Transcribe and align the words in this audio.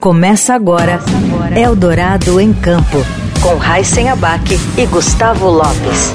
Começa 0.00 0.54
agora 0.54 1.00
Eldorado 1.56 2.40
em 2.40 2.52
Campo, 2.52 2.98
com 3.40 3.56
Raíssen 3.56 4.08
Abac 4.08 4.44
e 4.76 4.86
Gustavo 4.86 5.48
Lopes. 5.48 6.12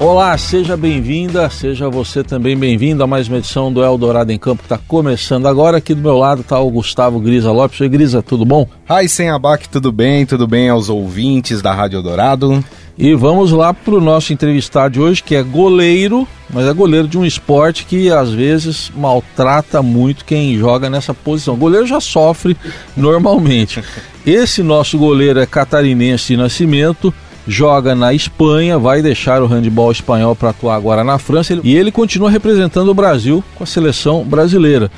Olá, 0.00 0.38
seja 0.38 0.76
bem-vinda, 0.76 1.50
seja 1.50 1.90
você 1.90 2.22
também 2.22 2.56
bem-vindo 2.56 3.02
a 3.02 3.06
mais 3.06 3.26
uma 3.26 3.38
edição 3.38 3.72
do 3.72 3.82
Eldorado 3.82 4.30
em 4.30 4.38
Campo 4.38 4.62
que 4.62 4.66
está 4.66 4.78
começando 4.78 5.46
agora. 5.46 5.78
Aqui 5.78 5.92
do 5.92 6.00
meu 6.00 6.16
lado 6.16 6.42
está 6.42 6.58
o 6.60 6.70
Gustavo 6.70 7.18
Grisa 7.18 7.50
Lopes. 7.50 7.80
Oi, 7.80 7.88
Grisa, 7.88 8.22
tudo 8.22 8.44
bom? 8.44 8.66
Ai, 8.88 9.08
sem 9.08 9.28
abaque, 9.28 9.68
tudo 9.68 9.90
bem? 9.90 10.24
Tudo 10.24 10.46
bem 10.46 10.68
aos 10.68 10.88
ouvintes 10.88 11.60
da 11.60 11.74
Rádio 11.74 11.96
Eldorado? 11.96 12.64
E 12.98 13.14
vamos 13.14 13.52
lá 13.52 13.72
para 13.72 13.94
o 13.94 14.00
nosso 14.00 14.32
entrevistado 14.32 14.94
de 14.94 15.00
hoje, 15.00 15.22
que 15.22 15.36
é 15.36 15.42
goleiro, 15.42 16.26
mas 16.52 16.66
é 16.66 16.72
goleiro 16.72 17.06
de 17.06 17.16
um 17.16 17.24
esporte 17.24 17.84
que 17.84 18.10
às 18.10 18.30
vezes 18.30 18.90
maltrata 18.92 19.80
muito 19.80 20.24
quem 20.24 20.58
joga 20.58 20.90
nessa 20.90 21.14
posição. 21.14 21.54
O 21.54 21.58
goleiro 21.58 21.86
já 21.86 22.00
sofre 22.00 22.56
normalmente. 22.96 23.80
Esse 24.26 24.64
nosso 24.64 24.98
goleiro 24.98 25.38
é 25.38 25.46
catarinense 25.46 26.28
de 26.28 26.36
nascimento 26.36 27.14
joga 27.48 27.94
na 27.94 28.12
Espanha, 28.12 28.78
vai 28.78 29.00
deixar 29.00 29.42
o 29.42 29.46
handebol 29.46 29.90
espanhol 29.90 30.36
para 30.36 30.50
atuar 30.50 30.76
agora 30.76 31.02
na 31.02 31.18
França 31.18 31.58
e 31.64 31.74
ele 31.74 31.90
continua 31.90 32.30
representando 32.30 32.90
o 32.90 32.94
Brasil 32.94 33.42
com 33.54 33.64
a 33.64 33.66
seleção 33.66 34.22
brasileira. 34.22 34.90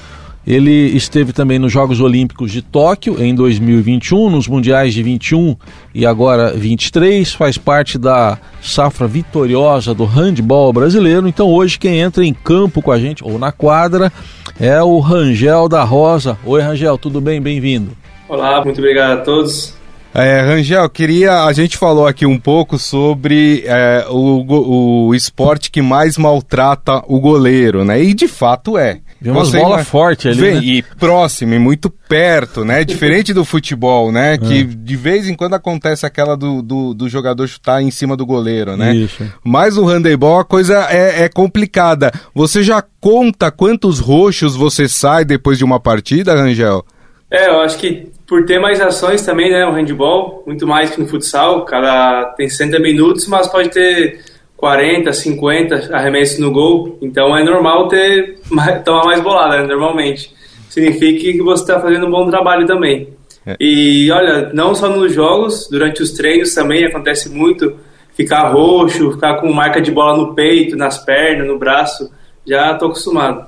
Ele 0.47 0.97
esteve 0.97 1.33
também 1.33 1.59
nos 1.59 1.71
Jogos 1.71 2.01
Olímpicos 2.01 2.51
de 2.51 2.63
Tóquio 2.63 3.23
em 3.23 3.35
2021, 3.35 4.31
nos 4.31 4.49
Mundiais 4.49 4.95
de 4.95 5.03
21 5.03 5.55
e 5.95 6.07
agora 6.07 6.53
23, 6.53 7.31
faz 7.35 7.59
parte 7.59 7.99
da 7.99 8.39
safra 8.63 9.07
vitoriosa 9.07 9.93
do 9.93 10.07
handball 10.07 10.73
brasileiro. 10.73 11.29
Então 11.29 11.49
hoje 11.49 11.79
quem 11.79 12.01
entra 12.01 12.25
em 12.25 12.33
campo 12.33 12.81
com 12.81 12.91
a 12.91 12.99
gente 12.99 13.23
ou 13.23 13.39
na 13.39 13.53
quadra 13.53 14.11
é 14.59 14.83
o 14.83 14.99
Rangel 14.99 15.69
da 15.69 15.85
Rosa. 15.85 16.39
Oi 16.45 16.63
Rangel, 16.63 16.97
tudo 16.97 17.21
bem? 17.21 17.41
Bem-vindo. 17.41 17.93
Olá, 18.27 18.65
muito 18.65 18.79
obrigado 18.79 19.19
a 19.19 19.23
todos. 19.23 19.79
É, 20.15 20.41
Rangel, 20.41 20.89
queria. 20.89 21.45
A 21.45 21.53
gente 21.53 21.77
falou 21.77 22.07
aqui 22.07 22.25
um 22.25 22.39
pouco 22.39 22.79
sobre 22.79 23.63
é, 23.67 24.07
o, 24.09 25.07
o 25.09 25.15
esporte 25.15 25.71
que 25.71 25.83
mais 25.83 26.17
maltrata 26.17 27.03
o 27.07 27.21
goleiro, 27.21 27.85
né? 27.85 28.03
E 28.03 28.15
de 28.15 28.27
fato 28.27 28.79
é. 28.79 29.01
Vem 29.21 29.33
umas 29.33 29.51
bola 29.51 29.85
forte 29.85 30.29
ali, 30.29 30.41
vem, 30.41 30.55
né? 30.55 30.61
E 30.63 30.83
próximo, 30.99 31.53
e 31.53 31.59
muito 31.59 31.91
perto, 31.91 32.65
né? 32.65 32.85
Diferente 32.85 33.35
do 33.35 33.45
futebol, 33.45 34.11
né? 34.11 34.31
É. 34.31 34.39
Que 34.39 34.65
de 34.65 34.97
vez 34.97 35.29
em 35.29 35.35
quando 35.35 35.55
acontece 35.55 36.07
aquela 36.07 36.37
do, 36.37 36.63
do, 36.63 36.95
do, 36.95 37.09
jogador 37.09 37.47
chutar 37.49 37.83
em 37.83 37.91
cima 37.91 38.17
do 38.17 38.25
goleiro, 38.25 38.77
né? 38.77 38.95
Isso. 38.95 39.25
Mas 39.43 39.77
o 39.77 39.85
handebol 39.85 40.39
a 40.39 40.45
coisa 40.45 40.87
é, 40.89 41.25
é 41.25 41.29
complicada. 41.29 42.13
Você 42.35 42.63
já 42.63 42.83
conta 43.01 43.51
quantos 43.51 43.99
roxos 43.99 44.55
você 44.55 44.89
sai 44.89 45.25
depois 45.25 45.59
de 45.59 45.65
uma 45.65 45.81
partida, 45.81 46.35
Rangel? 46.35 46.85
É, 47.31 47.49
eu 47.49 47.61
acho 47.61 47.79
que 47.79 48.11
por 48.27 48.45
ter 48.45 48.61
mais 48.61 48.81
ações 48.81 49.23
também, 49.23 49.51
né, 49.51 49.67
o 49.67 49.73
handball, 49.73 50.45
muito 50.47 50.67
mais 50.67 50.91
que 50.91 51.01
no 51.01 51.07
futsal, 51.09 51.65
cada 51.65 52.27
tem 52.37 52.49
60 52.49 52.79
minutos, 52.79 53.27
mas 53.27 53.49
pode 53.49 53.71
ter 53.71 54.21
40, 54.61 55.11
50 55.11 55.97
arremessos 55.97 56.39
no 56.39 56.53
gol, 56.53 56.99
então 57.01 57.35
é 57.35 57.43
normal 57.43 57.89
ter 57.89 58.39
tomar 58.85 59.07
mais 59.07 59.21
bolada, 59.21 59.63
né, 59.63 59.67
normalmente. 59.67 60.35
Significa 60.69 61.33
que 61.33 61.43
você 61.43 61.63
está 61.63 61.81
fazendo 61.81 62.07
um 62.07 62.11
bom 62.11 62.29
trabalho 62.29 62.67
também. 62.67 63.09
É. 63.47 63.57
E 63.59 64.11
olha, 64.13 64.53
não 64.53 64.75
só 64.75 64.89
nos 64.89 65.15
jogos, 65.15 65.67
durante 65.71 66.03
os 66.03 66.13
treinos 66.13 66.55
também 66.55 66.85
acontece 66.85 67.31
muito 67.31 67.75
ficar 68.15 68.51
roxo, 68.51 69.13
ficar 69.13 69.41
com 69.41 69.51
marca 69.51 69.81
de 69.81 69.91
bola 69.91 70.15
no 70.15 70.35
peito, 70.35 70.77
nas 70.77 70.99
pernas, 70.99 71.47
no 71.47 71.59
braço. 71.59 72.11
Já 72.47 72.73
estou 72.73 72.89
acostumado. 72.89 73.47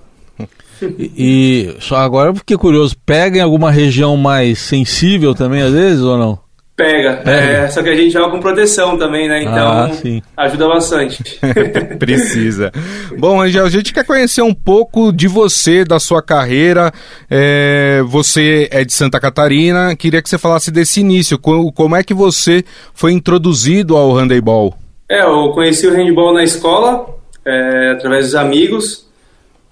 E, 0.80 1.12
e, 1.16 1.76
só 1.78 1.96
agora 1.96 2.30
eu 2.30 2.34
fiquei 2.34 2.56
curioso, 2.56 2.96
pega 3.04 3.38
em 3.38 3.42
alguma 3.42 3.70
região 3.70 4.16
mais 4.16 4.58
sensível 4.58 5.34
também, 5.34 5.62
às 5.62 5.72
vezes, 5.72 6.02
ou 6.02 6.16
não? 6.16 6.38
Pega, 6.74 7.22
é, 7.30 7.68
só 7.68 7.82
que 7.82 7.90
a 7.90 7.94
gente 7.94 8.10
joga 8.10 8.30
com 8.30 8.40
proteção 8.40 8.96
também, 8.96 9.28
né? 9.28 9.42
Então 9.42 9.68
ah, 9.68 9.90
ajuda 10.38 10.68
bastante. 10.68 11.22
Precisa. 11.98 12.72
Bom, 13.18 13.42
Angel, 13.42 13.66
a 13.66 13.68
gente 13.68 13.92
quer 13.92 14.04
conhecer 14.04 14.40
um 14.40 14.54
pouco 14.54 15.12
de 15.12 15.28
você, 15.28 15.84
da 15.84 16.00
sua 16.00 16.22
carreira. 16.22 16.90
É, 17.30 18.02
você 18.06 18.68
é 18.70 18.84
de 18.84 18.92
Santa 18.92 19.20
Catarina, 19.20 19.94
queria 19.94 20.22
que 20.22 20.28
você 20.30 20.38
falasse 20.38 20.70
desse 20.70 21.00
início. 21.00 21.38
Como 21.38 21.94
é 21.94 22.02
que 22.02 22.14
você 22.14 22.64
foi 22.94 23.12
introduzido 23.12 23.96
ao 23.96 24.14
handebol? 24.14 24.74
É, 25.08 25.22
eu 25.22 25.50
conheci 25.50 25.86
o 25.86 25.94
handebol 25.94 26.32
na 26.32 26.42
escola, 26.42 27.06
é, 27.44 27.92
através 27.92 28.26
dos 28.26 28.34
amigos 28.34 29.12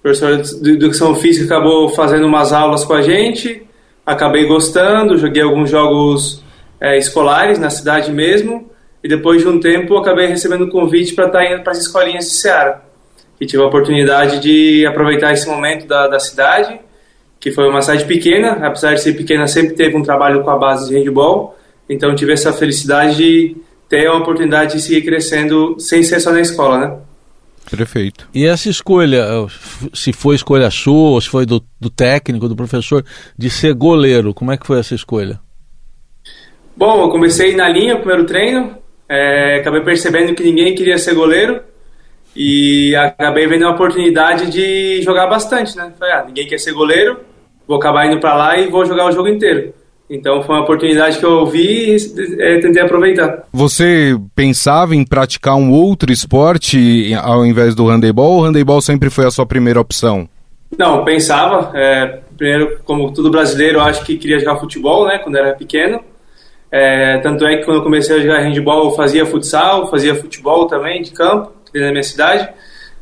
professor 0.03 0.37
de 0.39 0.71
educação 0.73 1.15
física 1.15 1.45
acabou 1.45 1.89
fazendo 1.91 2.27
umas 2.27 2.53
aulas 2.53 2.85
com 2.85 2.95
a 2.95 3.03
gente, 3.03 3.63
acabei 4.05 4.47
gostando, 4.47 5.19
joguei 5.19 5.43
alguns 5.43 5.71
jogos 5.71 6.43
é, 6.81 6.97
escolares 6.97 7.59
na 7.59 7.71
cidade 7.71 8.11
mesmo, 8.11 8.71
e 9.03 9.09
depois 9.09 9.43
de 9.43 9.49
um 9.49 9.61
tempo 9.61 9.97
acabei 9.97 10.27
recebendo 10.27 10.65
um 10.65 10.71
convite 10.71 11.15
para 11.15 11.27
estar 11.27 11.39
tá 11.39 11.53
indo 11.53 11.63
para 11.63 11.73
as 11.73 11.79
escolinhas 11.79 12.27
de 12.27 12.33
Ceará. 12.33 12.83
E 13.41 13.47
tive 13.47 13.63
a 13.63 13.67
oportunidade 13.67 14.41
de 14.41 14.87
aproveitar 14.87 15.33
esse 15.33 15.49
momento 15.49 15.87
da, 15.87 16.09
da 16.09 16.19
cidade, 16.19 16.79
que 17.39 17.51
foi 17.51 17.69
uma 17.69 17.81
cidade 17.81 18.05
pequena, 18.05 18.53
apesar 18.67 18.95
de 18.95 19.01
ser 19.01 19.15
pequena, 19.15 19.47
sempre 19.47 19.75
teve 19.75 19.97
um 19.97 20.03
trabalho 20.03 20.43
com 20.43 20.51
a 20.51 20.59
base 20.59 20.89
de 20.89 20.99
handball, 20.99 21.57
então 21.89 22.15
tive 22.15 22.33
essa 22.33 22.53
felicidade 22.53 23.17
de 23.17 23.57
ter 23.89 24.07
a 24.07 24.15
oportunidade 24.15 24.75
de 24.75 24.81
seguir 24.81 25.03
crescendo 25.03 25.75
sem 25.79 26.03
ser 26.03 26.21
só 26.21 26.31
na 26.31 26.41
escola, 26.41 26.79
né? 26.79 26.97
Perfeito. 27.71 28.29
E 28.35 28.47
essa 28.47 28.69
escolha, 28.69 29.25
se 29.93 30.13
foi 30.13 30.35
escolha 30.35 30.71
sua, 30.71 31.11
ou 31.11 31.21
se 31.21 31.29
foi 31.29 31.47
do, 31.47 31.63
do 31.79 31.89
técnico, 31.89 32.49
do 32.49 32.57
professor, 32.57 33.05
de 33.37 33.49
ser 33.49 33.75
goleiro, 33.75 34.35
como 34.35 34.53
é 34.53 34.57
que 34.57 34.67
foi 34.67 34.79
essa 34.79 34.95
escolha? 34.95 35.41
Bom, 36.81 37.03
eu 37.03 37.11
comecei 37.11 37.55
na 37.55 37.69
linha, 37.69 37.97
primeiro 37.97 38.25
treino, 38.25 38.75
é, 39.07 39.57
acabei 39.57 39.83
percebendo 39.83 40.35
que 40.35 40.43
ninguém 40.43 40.75
queria 40.75 40.97
ser 40.97 41.15
goleiro 41.15 41.61
e 42.35 42.97
acabei 42.97 43.47
vendo 43.47 43.67
a 43.67 43.71
oportunidade 43.73 44.51
de 44.51 45.03
jogar 45.03 45.27
bastante, 45.27 45.77
né? 45.77 45.93
Falei, 45.99 46.15
ah, 46.15 46.25
ninguém 46.27 46.47
quer 46.49 46.57
ser 46.57 46.73
goleiro, 46.73 47.21
vou 47.69 47.77
acabar 47.77 48.07
indo 48.07 48.19
para 48.19 48.35
lá 48.35 48.57
e 48.57 48.71
vou 48.71 48.87
jogar 48.87 49.05
o 49.05 49.13
jogo 49.13 49.29
inteiro. 49.29 49.75
Então 50.09 50.43
foi 50.43 50.55
uma 50.55 50.63
oportunidade 50.63 51.19
que 51.19 51.25
eu 51.27 51.45
vi 51.45 51.97
e 51.97 52.43
é, 52.43 52.61
tentei 52.61 52.81
aproveitar. 52.83 53.45
Você 53.53 54.19
pensava 54.35 54.97
em 54.97 55.05
praticar 55.05 55.57
um 55.57 55.71
outro 55.71 56.11
esporte 56.11 57.13
ao 57.23 57.45
invés 57.45 57.75
do 57.75 57.89
handebol 57.89 58.37
ou 58.37 58.41
o 58.41 58.45
handebol 58.45 58.81
sempre 58.81 59.11
foi 59.11 59.27
a 59.27 59.31
sua 59.31 59.45
primeira 59.45 59.79
opção? 59.79 60.27
Não, 60.79 61.05
pensava. 61.05 61.73
É, 61.79 62.21
primeiro, 62.39 62.81
como 62.87 63.13
todo 63.13 63.31
brasileiro, 63.31 63.77
eu 63.77 63.83
acho 63.83 64.03
que 64.03 64.17
queria 64.17 64.39
jogar 64.39 64.57
futebol, 64.57 65.07
né, 65.07 65.19
quando 65.19 65.37
era 65.37 65.53
pequeno. 65.53 66.01
É, 66.71 67.19
tanto 67.19 67.45
é 67.45 67.57
que 67.57 67.65
quando 67.65 67.79
eu 67.79 67.83
comecei 67.83 68.17
a 68.17 68.21
jogar 68.21 68.41
handebol, 68.41 68.85
eu 68.87 68.97
fazia 68.97 69.27
futsal, 69.27 69.91
fazia 69.91 70.15
futebol 70.15 70.67
também 70.67 71.03
de 71.03 71.11
campo, 71.11 71.53
na 71.75 71.91
minha 71.91 72.03
cidade, 72.03 72.49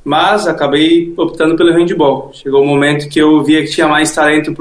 mas 0.05 0.47
acabei 0.47 1.13
optando 1.17 1.57
pelo 1.57 1.73
handebol. 1.73 2.31
Chegou 2.33 2.63
um 2.63 2.67
momento 2.67 3.09
que 3.09 3.21
eu 3.21 3.43
via 3.45 3.63
que 3.63 3.71
tinha 3.71 3.89
mais 3.89 4.15
talento 4.15 4.55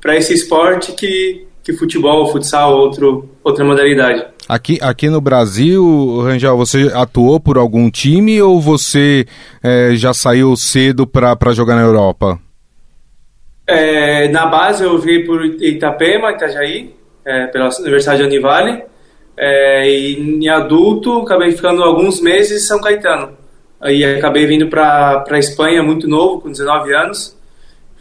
para 0.00 0.16
esse 0.16 0.34
esporte 0.34 0.92
que 0.92 1.48
que 1.68 1.74
futebol, 1.74 2.32
futsal, 2.32 2.74
outro, 2.74 3.28
outra 3.44 3.62
modalidade. 3.62 4.24
Aqui, 4.48 4.78
aqui 4.80 5.10
no 5.10 5.20
Brasil, 5.20 6.22
Rangel, 6.22 6.56
você 6.56 6.90
atuou 6.94 7.38
por 7.38 7.58
algum 7.58 7.90
time 7.90 8.40
ou 8.40 8.58
você 8.58 9.26
é, 9.62 9.90
já 9.94 10.14
saiu 10.14 10.56
cedo 10.56 11.06
para 11.06 11.52
jogar 11.52 11.76
na 11.76 11.82
Europa? 11.82 12.38
É, 13.66 14.28
na 14.28 14.46
base 14.46 14.82
eu 14.82 14.98
vi 14.98 15.26
por 15.26 15.44
Itapema, 15.44 16.32
Itajaí, 16.32 16.94
é, 17.28 17.46
pela 17.48 17.68
Universidade 17.80 18.22
de 18.22 18.24
Univale. 18.26 18.82
É, 19.36 19.88
e 19.88 20.18
em 20.18 20.48
adulto, 20.48 21.20
acabei 21.20 21.52
ficando 21.52 21.84
alguns 21.84 22.20
meses 22.20 22.62
em 22.62 22.66
São 22.66 22.80
Caetano. 22.80 23.36
Aí 23.80 24.02
acabei 24.04 24.46
vindo 24.46 24.66
para 24.68 25.24
a 25.30 25.38
Espanha 25.38 25.82
muito 25.82 26.08
novo, 26.08 26.40
com 26.40 26.50
19 26.50 26.92
anos. 26.94 27.36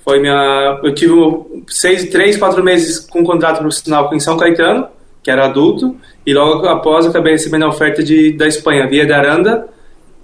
Foi 0.04 0.20
minha. 0.20 0.80
Eu 0.82 0.96
tive 0.96 1.14
seis, 1.68 2.10
três, 2.10 2.38
quatro 2.38 2.64
meses 2.64 3.00
com 3.00 3.20
um 3.20 3.26
contrato 3.26 3.60
profissional 3.60 4.10
em 4.14 4.20
São 4.20 4.38
Caetano, 4.38 4.88
que 5.22 5.30
era 5.30 5.46
adulto, 5.46 5.96
e 6.26 6.34
logo 6.34 6.66
após 6.66 7.06
acabei 7.06 7.34
recebendo 7.34 7.66
a 7.66 7.70
oferta 7.70 8.02
de, 8.02 8.32
da 8.32 8.48
Espanha, 8.48 8.88
via 8.88 9.06
da 9.06 9.18
Aranda, 9.18 9.68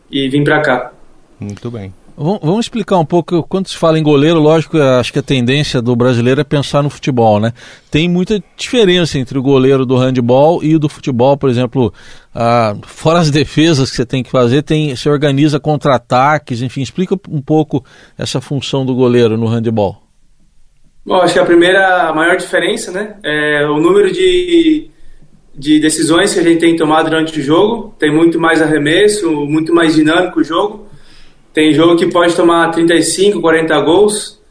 e 0.10 0.30
vim 0.30 0.44
para 0.44 0.62
cá. 0.62 0.92
Muito 1.40 1.70
bem. 1.70 1.94
Vamos 2.16 2.66
explicar 2.66 3.00
um 3.00 3.06
pouco, 3.06 3.42
quando 3.44 3.68
se 3.68 3.76
fala 3.76 3.98
em 3.98 4.04
goleiro, 4.04 4.40
lógico, 4.40 4.78
acho 4.78 5.12
que 5.12 5.18
a 5.18 5.24
tendência 5.24 5.82
do 5.82 5.96
brasileiro 5.96 6.40
é 6.40 6.44
pensar 6.44 6.84
no 6.84 6.90
futebol, 6.90 7.40
né? 7.40 7.52
Tem 7.90 8.08
muita 8.08 8.42
diferença 8.56 9.18
entre 9.18 9.38
o 9.38 9.42
goleiro 9.42 9.84
do 9.84 9.98
handball 9.98 10.64
e 10.64 10.76
o 10.76 10.80
do 10.80 10.88
futebol, 10.88 11.36
por 11.36 11.50
exemplo, 11.50 11.92
ah, 12.34 12.76
fora 12.84 13.18
as 13.18 13.32
defesas 13.32 13.90
que 13.90 13.96
você 13.96 14.06
tem 14.06 14.22
que 14.22 14.30
fazer, 14.30 14.62
tem, 14.62 14.96
você 14.96 15.10
organiza 15.10 15.60
contra-ataques, 15.60 16.62
enfim, 16.62 16.82
explica 16.82 17.16
um 17.28 17.42
pouco 17.42 17.84
essa 18.16 18.40
função 18.40 18.86
do 18.86 18.94
goleiro 18.94 19.36
no 19.36 19.48
handball. 19.48 20.04
Bom, 21.04 21.16
acho 21.16 21.34
que 21.34 21.40
a 21.40 21.46
primeira, 21.46 22.10
a 22.10 22.14
maior 22.14 22.38
diferença, 22.38 22.92
né, 22.92 23.16
é 23.24 23.66
o 23.66 23.80
número 23.80 24.12
de, 24.12 24.88
de 25.56 25.80
decisões 25.80 26.34
que 26.34 26.40
a 26.40 26.44
gente 26.44 26.60
tem 26.60 26.76
tomado 26.76 27.10
durante 27.10 27.40
o 27.40 27.44
jogo. 27.44 27.94
Tem 27.98 28.14
muito 28.14 28.40
mais 28.40 28.62
arremesso, 28.62 29.32
muito 29.48 29.74
mais 29.74 29.96
dinâmico 29.96 30.40
o 30.40 30.44
jogo. 30.44 30.88
Tem 31.54 31.72
jogo 31.74 31.96
que 31.96 32.08
pode 32.08 32.36
tomar 32.36 32.72
35, 32.72 33.40
40 33.40 33.80
gols. 33.82 34.42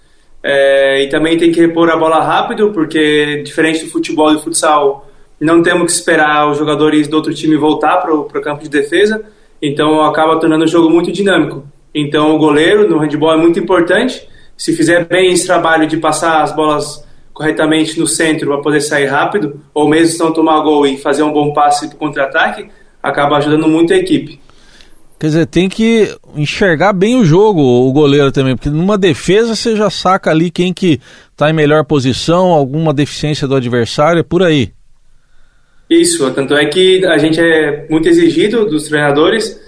É, 0.44 1.02
e 1.02 1.08
também 1.08 1.36
tem 1.36 1.52
que 1.52 1.60
repor 1.60 1.88
a 1.90 1.96
bola 1.96 2.20
rápido, 2.20 2.72
porque 2.72 3.42
diferente 3.44 3.84
do 3.84 3.90
futebol 3.90 4.30
e 4.30 4.34
do 4.34 4.40
futsal, 4.40 5.08
não 5.40 5.62
temos 5.62 5.86
que 5.86 5.92
esperar 5.92 6.50
os 6.50 6.58
jogadores 6.58 7.06
do 7.06 7.16
outro 7.16 7.32
time 7.34 7.56
voltar 7.56 7.98
para 7.98 8.14
o 8.14 8.24
campo 8.24 8.62
de 8.62 8.68
defesa. 8.68 9.24
Então 9.60 10.02
acaba 10.02 10.38
tornando 10.38 10.64
o 10.64 10.68
jogo 10.68 10.90
muito 10.90 11.12
dinâmico. 11.12 11.64
Então 11.94 12.34
o 12.34 12.38
goleiro 12.38 12.88
no 12.88 12.98
handball 12.98 13.34
é 13.34 13.36
muito 13.36 13.58
importante. 13.58 14.28
Se 14.56 14.72
fizer 14.72 15.04
bem 15.04 15.32
esse 15.32 15.46
trabalho 15.46 15.86
de 15.86 15.96
passar 15.96 16.42
as 16.42 16.54
bolas 16.54 17.04
corretamente 17.32 17.98
no 17.98 18.06
centro 18.06 18.46
para 18.48 18.58
poder 18.58 18.80
sair 18.80 19.06
rápido, 19.06 19.60
ou 19.72 19.88
mesmo 19.88 20.08
se 20.08 20.18
não 20.20 20.32
tomar 20.32 20.60
gol 20.60 20.86
e 20.86 20.96
fazer 20.96 21.22
um 21.22 21.32
bom 21.32 21.52
passe 21.52 21.88
para 21.88 21.98
contra-ataque, 21.98 22.68
acaba 23.02 23.38
ajudando 23.38 23.66
muito 23.68 23.92
a 23.92 23.96
equipe. 23.96 24.40
Quer 25.22 25.28
dizer, 25.28 25.46
tem 25.46 25.68
que 25.68 26.12
enxergar 26.34 26.92
bem 26.92 27.14
o 27.14 27.24
jogo, 27.24 27.60
o 27.60 27.92
goleiro 27.92 28.32
também, 28.32 28.56
porque 28.56 28.68
numa 28.68 28.98
defesa 28.98 29.54
você 29.54 29.76
já 29.76 29.88
saca 29.88 30.32
ali 30.32 30.50
quem 30.50 30.74
que 30.74 31.00
está 31.30 31.48
em 31.48 31.52
melhor 31.52 31.84
posição, 31.84 32.46
alguma 32.46 32.92
deficiência 32.92 33.46
do 33.46 33.54
adversário, 33.54 34.18
é 34.18 34.24
por 34.24 34.42
aí. 34.42 34.72
Isso, 35.88 36.28
tanto 36.32 36.56
é 36.56 36.66
que 36.66 37.06
a 37.06 37.18
gente 37.18 37.40
é 37.40 37.86
muito 37.88 38.08
exigido 38.08 38.66
dos 38.66 38.88
treinadores, 38.88 39.60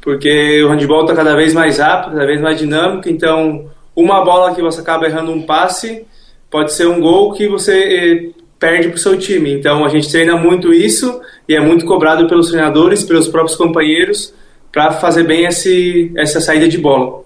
porque 0.00 0.62
o 0.62 0.68
handball 0.68 1.00
está 1.00 1.16
cada 1.16 1.34
vez 1.34 1.52
mais 1.52 1.78
rápido, 1.78 2.12
cada 2.12 2.26
vez 2.26 2.40
mais 2.40 2.56
dinâmico, 2.56 3.08
então 3.08 3.68
uma 3.96 4.24
bola 4.24 4.54
que 4.54 4.62
você 4.62 4.80
acaba 4.80 5.06
errando 5.06 5.32
um 5.32 5.42
passe 5.42 6.06
pode 6.48 6.72
ser 6.72 6.86
um 6.86 7.00
gol 7.00 7.32
que 7.32 7.48
você 7.48 7.74
eh, 7.74 8.30
perde 8.60 8.86
para 8.86 8.96
o 8.96 9.00
seu 9.00 9.18
time. 9.18 9.54
Então 9.54 9.84
a 9.84 9.88
gente 9.88 10.08
treina 10.08 10.36
muito 10.36 10.72
isso 10.72 11.20
e 11.48 11.56
é 11.56 11.60
muito 11.60 11.84
cobrado 11.84 12.28
pelos 12.28 12.48
treinadores, 12.50 13.02
pelos 13.02 13.26
próprios 13.26 13.56
companheiros, 13.56 14.32
para 14.72 14.92
fazer 14.92 15.24
bem 15.24 15.46
esse, 15.46 16.12
essa 16.16 16.40
saída 16.40 16.68
de 16.68 16.78
bola. 16.78 17.22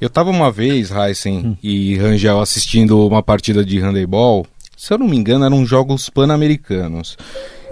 Eu 0.00 0.08
estava 0.08 0.30
uma 0.30 0.50
vez, 0.50 0.90
Heisen 0.90 1.38
hum. 1.38 1.56
e 1.62 1.96
Rangel, 1.96 2.40
assistindo 2.40 3.06
uma 3.06 3.22
partida 3.22 3.64
de 3.64 3.78
handebol. 3.78 4.46
Se 4.76 4.92
eu 4.92 4.98
não 4.98 5.08
me 5.08 5.16
engano, 5.16 5.44
eram 5.44 5.64
jogos 5.64 6.10
pan-americanos. 6.10 7.16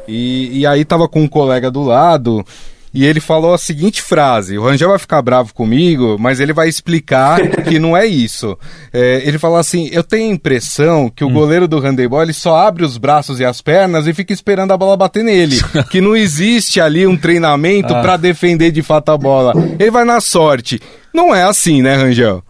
E, 0.09 0.61
e 0.61 0.67
aí 0.67 0.85
tava 0.85 1.09
com 1.09 1.21
um 1.23 1.29
colega 1.29 1.71
do 1.71 1.83
lado 1.83 2.45
e 2.95 3.05
ele 3.05 3.21
falou 3.21 3.55
a 3.55 3.59
seguinte 3.59 4.03
frase: 4.03 4.59
o 4.59 4.65
Rangel 4.65 4.91
vai 4.91 4.99
ficar 4.99 5.23
bravo 5.23 5.55
comigo, 5.55 6.17
mas 6.19 6.41
ele 6.41 6.53
vai 6.53 6.69
explicar 6.69 7.41
que 7.65 7.79
não 7.79 7.97
é 7.97 8.07
isso. 8.07 8.59
É, 8.93 9.23
ele 9.25 9.39
falou 9.39 9.57
assim: 9.57 9.89
eu 9.93 10.05
tenho 10.05 10.31
a 10.31 10.35
impressão 10.35 11.09
que 11.09 11.25
o 11.25 11.29
hum. 11.29 11.33
goleiro 11.33 11.67
do 11.67 11.79
handebol 11.79 12.23
ele 12.23 12.33
só 12.33 12.57
abre 12.57 12.85
os 12.85 12.99
braços 12.99 13.41
e 13.41 13.45
as 13.45 13.61
pernas 13.61 14.07
e 14.07 14.13
fica 14.13 14.33
esperando 14.33 14.73
a 14.73 14.77
bola 14.77 14.97
bater 14.97 15.25
nele. 15.25 15.57
que 15.91 16.01
não 16.01 16.15
existe 16.15 16.81
ali 16.81 17.07
um 17.07 17.17
treinamento 17.17 17.95
ah. 17.95 18.01
para 18.01 18.17
defender 18.17 18.71
de 18.71 18.83
fato 18.83 19.11
a 19.11 19.17
bola. 19.17 19.53
Ele 19.79 19.91
vai 19.91 20.05
na 20.05 20.21
sorte. 20.21 20.81
Não 21.13 21.35
é 21.35 21.43
assim, 21.43 21.83
né, 21.83 21.97
Rangel? 21.97 22.43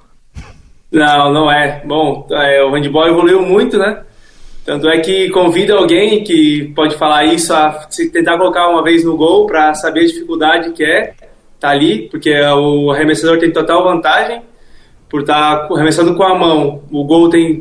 Não, 0.90 1.32
não 1.32 1.50
é. 1.50 1.82
Bom, 1.86 2.26
é, 2.30 2.62
o 2.62 2.70
handebol 2.70 3.08
evoluiu 3.08 3.42
muito, 3.42 3.78
né? 3.78 4.02
Tanto 4.64 4.88
é 4.88 5.00
que 5.00 5.28
convida 5.30 5.74
alguém 5.74 6.22
que 6.22 6.72
pode 6.74 6.96
falar 6.96 7.24
isso 7.24 7.52
a 7.52 7.86
se 7.90 8.10
tentar 8.10 8.38
colocar 8.38 8.68
uma 8.68 8.82
vez 8.82 9.04
no 9.04 9.16
gol 9.16 9.46
para 9.46 9.74
saber 9.74 10.00
a 10.00 10.06
dificuldade 10.06 10.70
que 10.70 10.84
é 10.84 11.14
tá 11.58 11.70
ali, 11.70 12.08
porque 12.08 12.32
o 12.32 12.90
arremessador 12.90 13.38
tem 13.38 13.50
total 13.50 13.84
vantagem 13.84 14.42
por 15.08 15.20
estar 15.20 15.68
tá 15.68 15.74
arremessando 15.74 16.14
com 16.14 16.22
a 16.22 16.36
mão. 16.36 16.82
O 16.90 17.04
gol 17.04 17.28
tem 17.28 17.60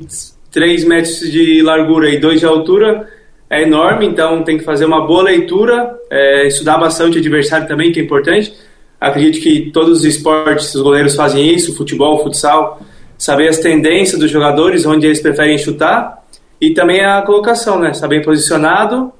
3 0.51 0.85
metros 0.85 1.19
de 1.19 1.61
largura 1.61 2.09
e 2.09 2.19
2 2.19 2.39
de 2.39 2.45
altura, 2.45 3.07
é 3.49 3.63
enorme, 3.63 4.07
então 4.07 4.43
tem 4.43 4.57
que 4.57 4.63
fazer 4.63 4.85
uma 4.85 5.05
boa 5.05 5.23
leitura, 5.23 5.95
é, 6.09 6.47
estudar 6.47 6.77
bastante 6.77 7.17
o 7.17 7.19
adversário 7.19 7.67
também, 7.67 7.91
que 7.91 7.99
é 7.99 8.03
importante. 8.03 8.53
Acredito 8.99 9.41
que 9.41 9.71
todos 9.71 9.99
os 9.99 10.05
esportes, 10.05 10.73
os 10.73 10.81
goleiros 10.81 11.15
fazem 11.15 11.53
isso, 11.53 11.75
futebol, 11.75 12.23
futsal, 12.23 12.79
saber 13.17 13.49
as 13.49 13.59
tendências 13.59 14.19
dos 14.19 14.29
jogadores, 14.29 14.85
onde 14.85 15.05
eles 15.07 15.19
preferem 15.19 15.57
chutar 15.57 16.20
e 16.61 16.75
também 16.75 17.03
a 17.03 17.23
colocação, 17.23 17.79
né? 17.79 17.89
Estar 17.89 18.07
bem 18.07 18.21
posicionado 18.21 19.11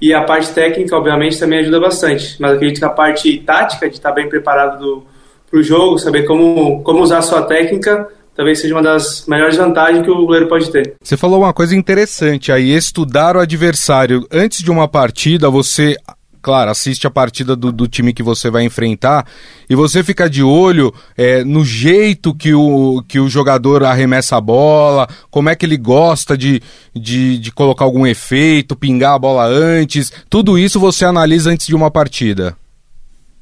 e 0.00 0.14
a 0.14 0.22
parte 0.22 0.52
técnica, 0.52 0.96
obviamente, 0.96 1.38
também 1.38 1.58
ajuda 1.58 1.80
bastante. 1.80 2.36
Mas 2.38 2.52
acredito 2.52 2.78
que 2.78 2.84
a 2.84 2.90
parte 2.90 3.38
tática, 3.38 3.88
de 3.88 3.96
estar 3.96 4.12
bem 4.12 4.28
preparado 4.28 5.02
para 5.50 5.58
o 5.58 5.62
jogo, 5.62 5.98
saber 5.98 6.24
como, 6.24 6.82
como 6.82 7.00
usar 7.00 7.18
a 7.18 7.22
sua 7.22 7.42
técnica, 7.42 8.08
talvez 8.36 8.60
seja 8.60 8.74
uma 8.74 8.82
das 8.82 9.26
melhores 9.26 9.56
vantagens 9.56 10.04
que 10.04 10.10
o 10.10 10.26
goleiro 10.26 10.48
pode 10.48 10.70
ter. 10.70 10.94
Você 11.02 11.16
falou 11.16 11.40
uma 11.40 11.52
coisa 11.52 11.74
interessante 11.74 12.52
aí, 12.52 12.70
estudar 12.70 13.36
o 13.36 13.40
adversário. 13.40 14.26
Antes 14.30 14.62
de 14.62 14.70
uma 14.70 14.86
partida, 14.86 15.50
você 15.50 15.96
claro, 16.44 16.70
assiste 16.70 17.06
a 17.06 17.10
partida 17.10 17.56
do, 17.56 17.72
do, 17.72 17.88
time 17.88 18.12
que 18.12 18.22
você 18.22 18.50
vai 18.50 18.64
enfrentar 18.64 19.26
e 19.68 19.74
você 19.74 20.04
fica 20.04 20.28
de 20.28 20.42
olho 20.42 20.92
é, 21.16 21.42
no 21.42 21.64
jeito 21.64 22.34
que 22.34 22.52
o, 22.52 23.02
que 23.08 23.18
o 23.18 23.30
jogador 23.30 23.82
arremessa 23.82 24.36
a 24.36 24.42
bola, 24.42 25.08
como 25.30 25.48
é 25.48 25.56
que 25.56 25.64
ele 25.64 25.78
gosta 25.78 26.36
de, 26.36 26.60
de, 26.94 27.38
de 27.38 27.50
colocar 27.50 27.86
algum 27.86 28.06
efeito, 28.06 28.76
pingar 28.76 29.14
a 29.14 29.18
bola 29.18 29.46
antes, 29.46 30.12
tudo 30.28 30.58
isso 30.58 30.78
você 30.78 31.06
analisa 31.06 31.50
antes 31.50 31.66
de 31.66 31.74
uma 31.74 31.90
partida. 31.90 32.54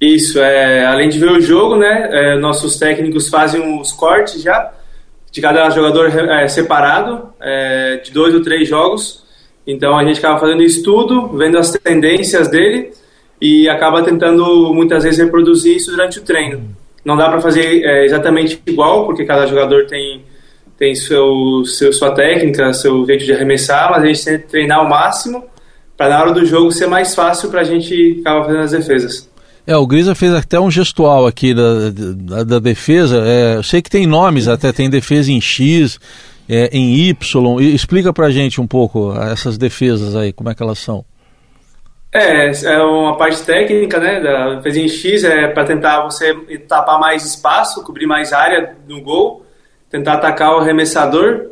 Isso, 0.01 0.39
é, 0.39 0.87
além 0.87 1.09
de 1.09 1.19
ver 1.19 1.33
o 1.33 1.41
jogo, 1.41 1.77
né, 1.77 2.09
é, 2.13 2.39
nossos 2.39 2.77
técnicos 2.77 3.29
fazem 3.29 3.81
os 3.81 3.91
cortes 3.91 4.41
já 4.41 4.73
de 5.33 5.41
cada 5.41 5.69
jogador 5.71 6.07
é, 6.07 6.47
separado, 6.47 7.33
é, 7.41 7.97
de 7.97 8.13
dois 8.13 8.33
ou 8.33 8.43
três 8.43 8.69
jogos, 8.69 9.22
então 9.67 9.97
a 9.97 10.05
gente 10.05 10.19
acaba 10.19 10.39
fazendo 10.39 10.63
estudo, 10.63 11.29
vendo 11.29 11.59
as 11.59 11.71
tendências 11.71 12.49
dele 12.49 12.91
e 13.41 13.69
acaba 13.69 14.03
tentando 14.03 14.73
muitas 14.75 15.05
vezes 15.05 15.19
reproduzir 15.19 15.77
isso 15.77 15.91
durante 15.91 16.19
o 16.19 16.23
treino. 16.23 16.63
Não 17.05 17.17
dá 17.17 17.29
para 17.29 17.41
fazer 17.41 17.83
é, 17.85 18.05
exatamente 18.05 18.61
igual, 18.67 19.07
porque 19.07 19.25
cada 19.25 19.47
jogador 19.47 19.87
tem 19.87 20.25
tem 20.79 20.95
seu, 20.97 21.65
seu 21.65 21.93
sua 21.93 22.11
técnica, 22.11 22.73
seu 22.73 23.07
jeito 23.07 23.25
de 23.25 23.33
arremessar, 23.33 23.91
mas 23.91 24.03
a 24.03 24.07
gente 24.07 24.25
tem 24.25 24.39
que 24.39 24.49
treinar 24.49 24.79
ao 24.79 24.89
máximo 24.89 25.45
para 25.97 26.09
na 26.09 26.21
hora 26.21 26.33
do 26.33 26.45
jogo 26.45 26.73
ser 26.73 26.87
mais 26.87 27.15
fácil 27.15 27.51
para 27.51 27.61
a 27.61 27.65
gente 27.65 28.19
acabar 28.21 28.45
fazendo 28.47 28.63
as 28.63 28.71
defesas. 28.73 29.31
É, 29.65 29.77
o 29.77 29.87
Grisa 29.87 30.15
fez 30.15 30.35
até 30.35 30.59
um 30.59 30.71
gestual 30.71 31.27
aqui 31.27 31.55
da, 31.55 31.91
da, 31.91 32.45
da 32.45 32.59
defesa. 32.59 33.23
É, 33.25 33.57
eu 33.57 33.63
sei 33.63 33.81
que 33.81 33.91
tem 33.91 34.07
nomes, 34.07 34.49
até 34.49 34.73
tem 34.73 34.91
defesa 34.91 35.31
em 35.31 35.41
X, 35.41 36.01
é, 36.53 36.69
em 36.71 37.09
Y. 37.09 37.61
Explica 37.61 38.13
pra 38.13 38.31
gente 38.31 38.61
um 38.61 38.67
pouco 38.67 39.15
essas 39.19 39.57
defesas 39.57 40.15
aí, 40.15 40.33
como 40.33 40.51
é 40.51 40.55
que 40.55 40.63
elas 40.63 40.79
são. 40.79 41.03
É, 42.13 42.51
é 42.51 42.83
uma 42.83 43.17
parte 43.17 43.43
técnica, 43.43 43.99
né? 43.99 44.21
Da 44.21 44.57
defesa 44.57 44.81
em 44.81 44.89
X 44.89 45.25
é 45.25 45.49
para 45.49 45.65
tentar 45.65 46.03
você 46.03 46.35
tapar 46.69 47.01
mais 47.01 47.25
espaço, 47.25 47.83
cobrir 47.83 48.07
mais 48.07 48.35
área 48.35 48.77
no 48.87 49.01
gol, 49.01 49.47
tentar 49.91 50.15
atacar 50.15 50.53
o 50.55 50.59
arremessador. 50.59 51.47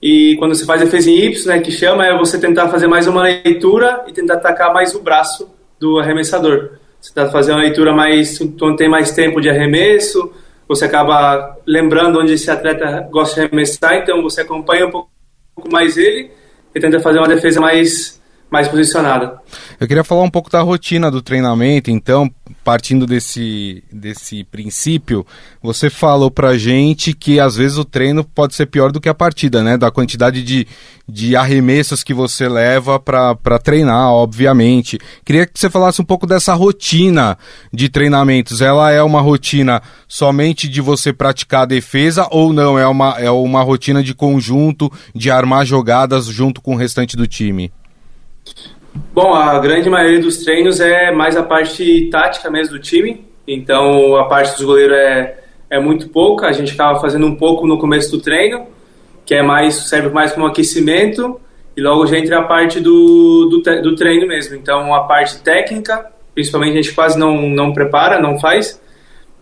E 0.00 0.36
quando 0.38 0.54
você 0.54 0.64
faz 0.64 0.80
defesa 0.80 1.10
em 1.10 1.26
Y, 1.26 1.46
né, 1.46 1.60
que 1.60 1.70
chama, 1.70 2.06
é 2.06 2.16
você 2.16 2.38
tentar 2.38 2.68
fazer 2.68 2.86
mais 2.86 3.06
uma 3.06 3.22
leitura 3.22 4.04
e 4.06 4.12
tentar 4.12 4.34
atacar 4.34 4.72
mais 4.72 4.94
o 4.94 5.02
braço 5.02 5.50
do 5.78 5.98
arremessador. 5.98 6.78
Você 7.00 7.12
tenta 7.12 7.30
fazer 7.30 7.52
uma 7.52 7.60
leitura 7.60 7.92
mais, 7.92 8.38
quando 8.38 8.76
tem 8.76 8.88
mais 8.88 9.10
tempo 9.10 9.40
de 9.40 9.50
arremesso, 9.50 10.32
você 10.68 10.84
acaba 10.84 11.56
lembrando 11.66 12.20
onde 12.20 12.34
esse 12.34 12.50
atleta 12.50 13.08
gosta 13.10 13.34
de 13.34 13.46
arremessar, 13.46 13.94
então 13.94 14.22
você 14.22 14.42
acompanha 14.42 14.86
um 14.86 14.90
pouco 14.90 15.10
mais 15.72 15.96
ele 15.96 16.30
e 16.74 16.78
tenta 16.78 17.00
fazer 17.00 17.18
uma 17.18 17.26
defesa 17.26 17.60
mais 17.60 18.20
mais 18.50 18.66
posicionada. 18.66 19.38
Eu 19.78 19.86
queria 19.86 20.04
falar 20.04 20.22
um 20.22 20.30
pouco 20.30 20.50
da 20.50 20.60
rotina 20.62 21.10
do 21.10 21.20
treinamento, 21.20 21.90
então, 21.90 22.30
partindo 22.64 23.06
desse, 23.06 23.84
desse 23.92 24.42
princípio, 24.44 25.26
você 25.62 25.90
falou 25.90 26.30
pra 26.30 26.56
gente 26.56 27.12
que 27.12 27.38
às 27.38 27.56
vezes 27.56 27.76
o 27.76 27.84
treino 27.84 28.24
pode 28.24 28.54
ser 28.54 28.66
pior 28.66 28.90
do 28.90 29.00
que 29.00 29.08
a 29.08 29.14
partida, 29.14 29.62
né? 29.62 29.76
Da 29.76 29.90
quantidade 29.90 30.42
de, 30.42 30.66
de 31.06 31.36
arremessos 31.36 32.02
que 32.02 32.14
você 32.14 32.48
leva 32.48 32.98
para 32.98 33.58
treinar, 33.62 34.12
obviamente. 34.12 34.98
Queria 35.24 35.44
que 35.44 35.58
você 35.58 35.68
falasse 35.68 36.00
um 36.00 36.04
pouco 36.04 36.26
dessa 36.26 36.54
rotina 36.54 37.36
de 37.72 37.90
treinamentos. 37.90 38.62
Ela 38.62 38.90
é 38.90 39.02
uma 39.02 39.20
rotina 39.20 39.82
somente 40.06 40.68
de 40.68 40.80
você 40.80 41.12
praticar 41.12 41.62
a 41.62 41.66
defesa 41.66 42.26
ou 42.30 42.52
não? 42.52 42.78
É 42.78 42.86
uma, 42.86 43.10
é 43.18 43.30
uma 43.30 43.62
rotina 43.62 44.02
de 44.02 44.14
conjunto, 44.14 44.90
de 45.14 45.30
armar 45.30 45.66
jogadas 45.66 46.26
junto 46.26 46.62
com 46.62 46.74
o 46.74 46.78
restante 46.78 47.14
do 47.14 47.26
time? 47.26 47.70
Bom, 49.12 49.34
a 49.34 49.58
grande 49.58 49.90
maioria 49.90 50.20
dos 50.20 50.38
treinos 50.38 50.80
é 50.80 51.10
mais 51.10 51.36
a 51.36 51.42
parte 51.42 52.08
tática 52.10 52.50
mesmo 52.50 52.74
do 52.74 52.80
time. 52.80 53.26
Então, 53.46 54.14
a 54.16 54.26
parte 54.26 54.54
dos 54.54 54.64
goleiros 54.64 54.96
é, 54.96 55.38
é 55.70 55.80
muito 55.80 56.08
pouca. 56.08 56.46
A 56.46 56.52
gente 56.52 56.72
acaba 56.72 57.00
fazendo 57.00 57.26
um 57.26 57.34
pouco 57.34 57.66
no 57.66 57.78
começo 57.78 58.10
do 58.10 58.20
treino, 58.20 58.66
que 59.26 59.34
é 59.34 59.42
mais 59.42 59.88
serve 59.88 60.10
mais 60.10 60.32
como 60.32 60.46
aquecimento. 60.46 61.40
E 61.76 61.80
logo 61.80 62.06
já 62.06 62.18
entra 62.18 62.38
a 62.38 62.42
parte 62.42 62.80
do, 62.80 63.46
do, 63.46 63.82
do 63.82 63.96
treino 63.96 64.26
mesmo. 64.26 64.54
Então, 64.54 64.94
a 64.94 65.00
parte 65.00 65.38
técnica, 65.38 66.06
principalmente, 66.34 66.78
a 66.78 66.82
gente 66.82 66.94
quase 66.94 67.18
não, 67.18 67.48
não 67.48 67.72
prepara, 67.72 68.20
não 68.20 68.38
faz. 68.38 68.80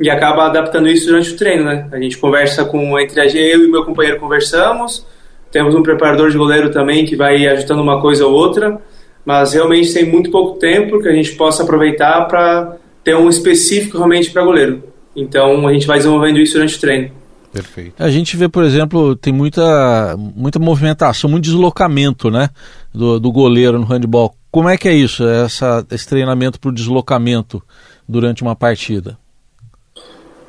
E 0.01 0.09
acaba 0.09 0.47
adaptando 0.47 0.89
isso 0.89 1.07
durante 1.07 1.33
o 1.33 1.37
treino, 1.37 1.65
né? 1.65 1.89
A 1.93 1.99
gente 1.99 2.17
conversa 2.19 2.65
com, 2.65 2.99
entre 2.99 3.21
a 3.21 3.27
eu 3.27 3.65
e 3.65 3.69
meu 3.69 3.85
companheiro 3.85 4.19
conversamos. 4.19 5.07
Temos 5.51 5.75
um 5.75 5.83
preparador 5.83 6.31
de 6.31 6.39
goleiro 6.39 6.71
também 6.71 7.05
que 7.05 7.17
vai 7.17 7.47
ajustando 7.47 7.83
uma 7.83 8.01
coisa 8.01 8.27
ou 8.27 8.33
outra 8.33 8.81
mas 9.26 9.54
realmente 9.54 9.92
tem 9.92 10.09
muito 10.09 10.30
pouco 10.30 10.56
tempo 10.56 11.02
que 11.02 11.09
a 11.09 11.12
gente 11.12 11.33
possa 11.33 11.64
aproveitar 11.64 12.26
para 12.28 12.76
ter 13.02 13.16
um 13.16 13.28
específico 13.28 13.99
realmente 13.99 14.30
para 14.30 14.45
goleiro. 14.45 14.85
Então 15.16 15.66
a 15.66 15.73
gente 15.73 15.87
vai 15.87 15.99
desenvolvendo 15.99 16.38
isso 16.38 16.52
durante 16.52 16.76
o 16.76 16.80
treino. 16.80 17.11
Perfeito. 17.52 17.95
A 17.99 18.09
gente 18.09 18.37
vê, 18.37 18.49
por 18.49 18.62
exemplo, 18.62 19.16
tem 19.16 19.33
muita, 19.33 20.14
muita 20.16 20.61
movimentação, 20.61 21.28
muito 21.28 21.45
deslocamento 21.45 22.30
né, 22.30 22.50
do, 22.95 23.18
do 23.18 23.33
goleiro 23.33 23.78
no 23.80 23.85
handball. 23.85 24.33
Como 24.50 24.68
é 24.68 24.76
que 24.76 24.88
é 24.88 24.95
isso, 24.95 25.26
essa, 25.26 25.85
esse 25.90 26.06
treinamento 26.06 26.61
para 26.61 26.68
o 26.68 26.75
deslocamento 26.75 27.61
durante 28.09 28.42
uma 28.42 28.54
partida? 28.54 29.18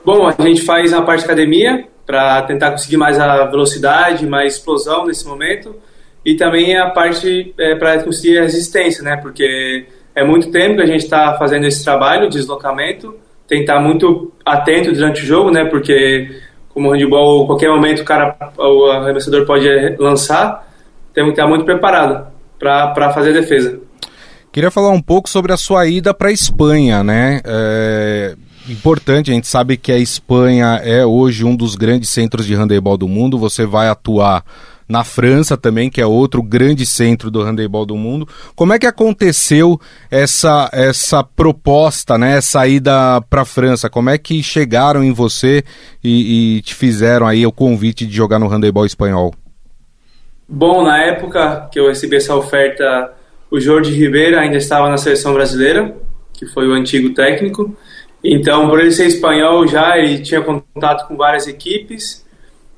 Bom, 0.06 0.28
a 0.28 0.42
gente 0.44 0.62
faz 0.62 0.92
na 0.92 1.02
parte 1.02 1.22
de 1.22 1.26
academia 1.26 1.88
para 2.06 2.44
tentar 2.44 2.72
conseguir 2.72 2.98
mais 2.98 3.20
a 3.20 3.46
velocidade, 3.46 4.26
mais 4.28 4.56
explosão 4.56 5.08
nesse 5.08 5.26
momento 5.26 5.76
e 6.28 6.36
também 6.36 6.78
a 6.78 6.90
parte 6.90 7.54
é, 7.58 7.74
para 7.76 8.04
conseguir 8.04 8.38
a 8.38 8.42
resistência, 8.42 9.02
né? 9.02 9.16
Porque 9.16 9.86
é 10.14 10.26
muito 10.26 10.52
tempo 10.52 10.76
que 10.76 10.82
a 10.82 10.86
gente 10.86 11.06
está 11.06 11.38
fazendo 11.38 11.66
esse 11.66 11.82
trabalho 11.82 12.30
de 12.30 12.38
deslocamento, 12.38 13.16
tem 13.48 13.60
que 13.60 13.64
estar 13.64 13.80
muito 13.80 14.34
atento 14.46 14.92
durante 14.92 15.24
o 15.24 15.26
jogo, 15.26 15.52
né? 15.52 15.64
Porque 15.64 16.42
como 16.68 16.90
o 16.90 16.92
handball, 16.92 17.48
qualquer 17.48 17.70
momento 17.70 18.02
o 18.02 18.04
cara, 18.04 18.36
o 18.58 18.92
arremessador 18.92 19.46
pode 19.46 19.66
lançar, 19.98 20.68
temos 21.14 21.30
que 21.30 21.40
estar 21.40 21.48
muito 21.48 21.64
preparado 21.64 22.28
para 22.60 23.14
fazer 23.14 23.30
a 23.30 23.40
defesa. 23.40 23.80
Queria 24.52 24.70
falar 24.70 24.90
um 24.90 25.02
pouco 25.02 25.30
sobre 25.30 25.54
a 25.54 25.58
sua 25.58 25.88
ida 25.88 26.14
para 26.14 26.28
a 26.28 26.34
Espanha, 26.34 27.06
né? 27.06 27.40
É 27.46 28.36
importante, 28.68 29.32
a 29.32 29.34
gente 29.34 29.48
sabe 29.48 29.78
que 29.78 29.94
a 29.94 29.98
Espanha 29.98 30.82
é 30.84 31.06
hoje 31.06 31.46
um 31.46 31.56
dos 31.56 31.76
grandes 31.76 32.10
centros 32.10 32.46
de 32.46 32.54
handebol 32.54 32.98
do 32.98 33.08
mundo. 33.08 33.40
Você 33.40 33.66
vai 33.66 33.88
atuar 33.88 34.44
na 34.88 35.04
França 35.04 35.58
também, 35.58 35.90
que 35.90 36.00
é 36.00 36.06
outro 36.06 36.42
grande 36.42 36.86
centro 36.86 37.30
do 37.30 37.42
handebol 37.42 37.86
do 37.86 37.96
mundo. 37.96 38.28
Como 38.56 38.74
é 38.74 38.80
que 38.80 38.86
aconteceu 38.86 39.80
essa 40.10 40.70
essa 40.72 41.24
proposta, 41.24 42.18
né, 42.18 42.38
essa 42.38 42.66
ida 42.68 43.22
para 43.30 43.42
a 43.42 43.46
França? 43.46 43.90
Como 43.90 44.10
é 44.10 44.18
que 44.18 44.42
chegaram 44.42 45.04
em 45.04 45.12
você 45.12 45.64
e, 46.04 46.58
e, 46.58 46.62
te 46.62 46.74
fizeram 46.74 47.28
aí 47.28 47.46
o 47.46 47.52
convite 47.52 48.06
de 48.06 48.16
jogar 48.16 48.40
no 48.40 48.48
handebol 48.48 48.86
espanhol? 48.86 49.34
Bom, 50.48 50.84
na 50.84 51.04
época 51.04 51.68
que 51.72 51.80
eu 51.80 51.88
recebi 51.88 52.16
essa 52.16 52.34
oferta, 52.34 53.12
o 53.52 53.60
Jorge 53.60 53.92
Ribeiro 53.92 54.40
ainda 54.40 54.56
estava 54.56 54.90
na 54.90 54.98
seleção 54.98 55.34
brasileira, 55.34 55.94
que 56.34 56.46
foi 56.46 56.68
o 56.68 56.74
antigo 56.74 57.14
técnico. 57.14 57.76
Então, 58.24 58.70
por 58.70 58.80
ele 58.80 58.92
ser 58.92 59.08
espanhol 59.08 59.68
já, 59.68 59.98
ele 59.98 60.20
tinha 60.20 60.42
contato 60.42 61.08
com 61.08 61.18
várias 61.18 61.48
equipes 61.48 62.26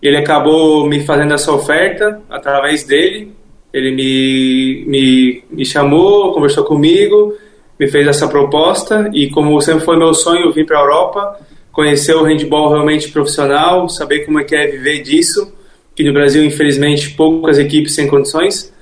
ele 0.01 0.17
acabou 0.17 0.87
me 0.87 1.03
fazendo 1.03 1.33
essa 1.33 1.51
oferta 1.51 2.21
através 2.29 2.83
dele. 2.83 3.33
Ele 3.73 3.91
me, 3.91 4.85
me, 4.87 5.43
me 5.51 5.65
chamou, 5.65 6.33
conversou 6.33 6.63
comigo, 6.63 7.35
me 7.79 7.87
fez 7.87 8.07
essa 8.07 8.27
proposta 8.27 9.09
e 9.13 9.29
como 9.29 9.59
sempre 9.61 9.85
foi 9.85 9.97
meu 9.97 10.13
sonho 10.13 10.51
vir 10.51 10.65
para 10.65 10.77
a 10.77 10.81
Europa, 10.81 11.39
conhecer 11.71 12.15
o 12.15 12.23
handball 12.23 12.69
realmente 12.69 13.09
profissional, 13.09 13.87
saber 13.87 14.25
como 14.25 14.39
é 14.39 14.43
que 14.43 14.55
é 14.55 14.67
viver 14.67 15.01
disso, 15.01 15.53
que 15.95 16.03
no 16.03 16.13
Brasil 16.13 16.43
infelizmente 16.43 17.11
poucas 17.11 17.59
equipes 17.59 17.95
têm 17.95 18.07
condições. 18.07 18.73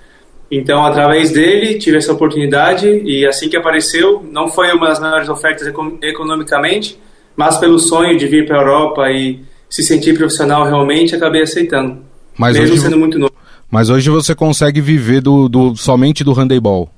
Então, 0.50 0.86
através 0.86 1.32
dele, 1.32 1.78
tive 1.78 1.98
essa 1.98 2.14
oportunidade 2.14 2.88
e 2.88 3.26
assim 3.26 3.50
que 3.50 3.58
apareceu, 3.58 4.26
não 4.32 4.48
foi 4.48 4.72
uma 4.72 4.88
das 4.88 5.00
maiores 5.00 5.28
ofertas 5.28 5.68
economicamente, 6.02 6.98
mas 7.36 7.58
pelo 7.58 7.78
sonho 7.78 8.18
de 8.18 8.26
vir 8.28 8.46
para 8.46 8.58
a 8.58 8.62
Europa 8.62 9.12
e 9.12 9.42
se 9.70 9.84
sentir 9.84 10.18
profissional 10.18 10.66
realmente, 10.66 11.16
acabei 11.16 11.42
aceitando. 11.42 12.00
Mas 12.38 12.58
mesmo 12.58 12.74
hoje, 12.74 12.82
sendo 12.84 12.98
muito 12.98 13.20
novo. 13.20 13.34
Mas 13.70 13.90
hoje 13.90 14.10
você 14.10 14.34
consegue 14.34 14.80
viver 14.80 15.22
do, 15.22 15.50
do 15.50 15.76
somente 15.76 16.24
do 16.24 16.34
handebol? 16.34 16.90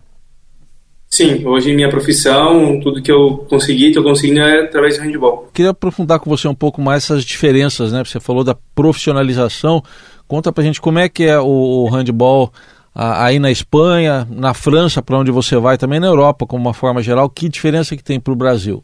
Sim, 1.09 1.45
hoje 1.45 1.73
minha 1.73 1.89
profissão, 1.89 2.79
tudo 2.81 3.01
que 3.01 3.11
eu 3.11 3.45
consegui, 3.49 3.88
estou 3.88 4.03
conseguindo 4.03 4.41
é 4.41 4.65
através 4.65 4.97
do 4.97 5.03
handebol. 5.03 5.49
Queria 5.51 5.71
aprofundar 5.71 6.19
com 6.19 6.29
você 6.29 6.47
um 6.47 6.53
pouco 6.53 6.79
mais 6.79 7.03
essas 7.03 7.25
diferenças, 7.25 7.91
né? 7.91 8.03
Você 8.03 8.19
falou 8.19 8.43
da 8.43 8.55
profissionalização. 8.75 9.83
Conta 10.27 10.51
pra 10.51 10.63
gente 10.63 10.79
como 10.79 10.99
é 10.99 11.09
que 11.09 11.23
é 11.23 11.39
o, 11.39 11.85
o 11.85 11.89
handebol 11.89 12.53
aí 12.93 13.39
na 13.39 13.49
Espanha, 13.49 14.27
na 14.29 14.53
França, 14.53 15.01
para 15.01 15.17
onde 15.17 15.31
você 15.31 15.55
vai, 15.57 15.77
também 15.77 15.99
na 15.99 16.07
Europa, 16.07 16.45
como 16.45 16.63
uma 16.63 16.73
forma 16.73 17.01
geral. 17.01 17.29
Que 17.29 17.49
diferença 17.49 17.95
que 17.95 18.03
tem 18.03 18.19
para 18.19 18.33
o 18.33 18.35
Brasil? 18.35 18.83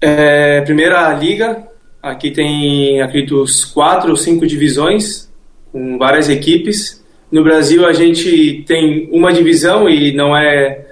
É, 0.00 0.62
primeiro 0.62 0.96
a 0.96 1.12
liga, 1.14 1.62
Aqui 2.04 2.30
tem, 2.30 3.00
acredito, 3.00 3.42
quatro 3.72 4.10
ou 4.10 4.16
cinco 4.18 4.46
divisões, 4.46 5.26
com 5.72 5.96
várias 5.96 6.28
equipes. 6.28 7.02
No 7.32 7.42
Brasil, 7.42 7.86
a 7.86 7.94
gente 7.94 8.62
tem 8.66 9.08
uma 9.10 9.32
divisão 9.32 9.88
e 9.88 10.12
não 10.12 10.36
é 10.36 10.84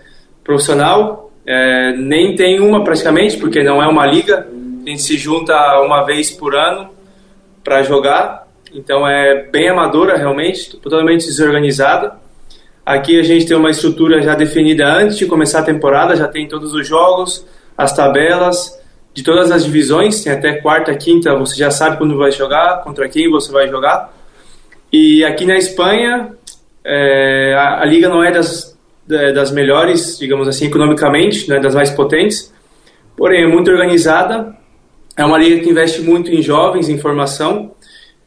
profissional, 0.42 1.30
é, 1.44 1.94
nem 1.98 2.34
tem 2.34 2.60
uma 2.60 2.82
praticamente, 2.82 3.36
porque 3.36 3.62
não 3.62 3.82
é 3.82 3.86
uma 3.86 4.06
liga. 4.06 4.48
A 4.86 4.88
gente 4.88 5.02
se 5.02 5.18
junta 5.18 5.54
uma 5.82 6.02
vez 6.02 6.30
por 6.30 6.56
ano 6.56 6.88
para 7.62 7.82
jogar, 7.82 8.48
então 8.72 9.06
é 9.06 9.50
bem 9.52 9.68
amadora 9.68 10.16
realmente, 10.16 10.74
totalmente 10.78 11.26
desorganizada. 11.26 12.14
Aqui 12.86 13.20
a 13.20 13.22
gente 13.22 13.44
tem 13.44 13.54
uma 13.54 13.70
estrutura 13.70 14.22
já 14.22 14.34
definida 14.34 14.90
antes 14.90 15.18
de 15.18 15.26
começar 15.26 15.58
a 15.58 15.62
temporada, 15.62 16.16
já 16.16 16.26
tem 16.26 16.48
todos 16.48 16.72
os 16.72 16.88
jogos, 16.88 17.46
as 17.76 17.94
tabelas, 17.94 18.81
de 19.14 19.22
todas 19.22 19.50
as 19.50 19.64
divisões, 19.64 20.22
tem 20.22 20.32
até 20.32 20.54
quarta, 20.54 20.94
quinta, 20.94 21.34
você 21.34 21.56
já 21.56 21.70
sabe 21.70 21.98
quando 21.98 22.16
vai 22.16 22.32
jogar, 22.32 22.82
contra 22.82 23.08
quem 23.08 23.30
você 23.30 23.52
vai 23.52 23.68
jogar. 23.68 24.12
E 24.90 25.24
aqui 25.24 25.44
na 25.44 25.56
Espanha, 25.56 26.32
é, 26.84 27.54
a, 27.54 27.82
a, 27.82 27.84
liga 27.84 28.08
não 28.08 28.24
é 28.24 28.30
das, 28.30 28.76
das 29.06 29.50
melhores, 29.50 30.18
digamos 30.18 30.48
assim, 30.48 30.66
economicamente, 30.66 31.48
né, 31.48 31.60
das 31.60 31.74
mais 31.74 31.90
potentes, 31.90 32.52
porém 33.16 33.42
é 33.42 33.46
muito 33.46 33.70
organizada. 33.70 34.56
É 35.16 35.24
uma 35.24 35.36
liga 35.36 35.62
que 35.62 35.68
investe 35.68 36.00
muito 36.00 36.30
em 36.30 36.40
jovens, 36.40 36.88
em 36.88 36.96
formação. 36.96 37.72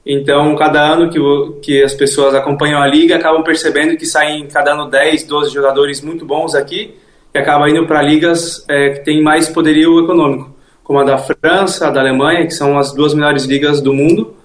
Então, 0.06 0.56
cada 0.56 0.82
ano 0.82 1.10
que, 1.10 1.20
que 1.64 1.84
as 1.84 1.96
pessoas 1.96 2.36
acompanham 2.36 2.80
a 2.80 2.86
liga 2.86 3.16
acabam 3.16 3.44
percebendo 3.44 3.98
que 3.98 4.06
saem 4.06 4.46
cada 4.46 4.74
ano 4.74 4.88
10, 4.88 5.24
12 5.24 5.52
jogadores 5.52 6.00
muito 6.02 6.24
bons 6.26 6.54
aqui 6.54 6.94
e 7.34 7.40
acaba 7.40 7.68
indo 7.68 7.88
para 7.88 8.04
ligas 8.04 8.64
é, 8.70 8.92
que 8.92 9.00
têm 9.04 9.24
mais 9.24 9.50
poderio 9.50 10.00
econômico 10.04 10.55
como 10.86 11.00
a 11.00 11.04
da 11.04 11.18
França, 11.18 11.88
a 11.88 11.92
da 11.92 12.00
Alemanha, 12.00 12.46
que 12.46 12.54
são 12.54 12.78
as 12.78 12.94
duas 12.94 13.14
melhores 13.14 13.44
ligas 13.44 13.82
do 13.82 13.92
mundo. 13.92 14.36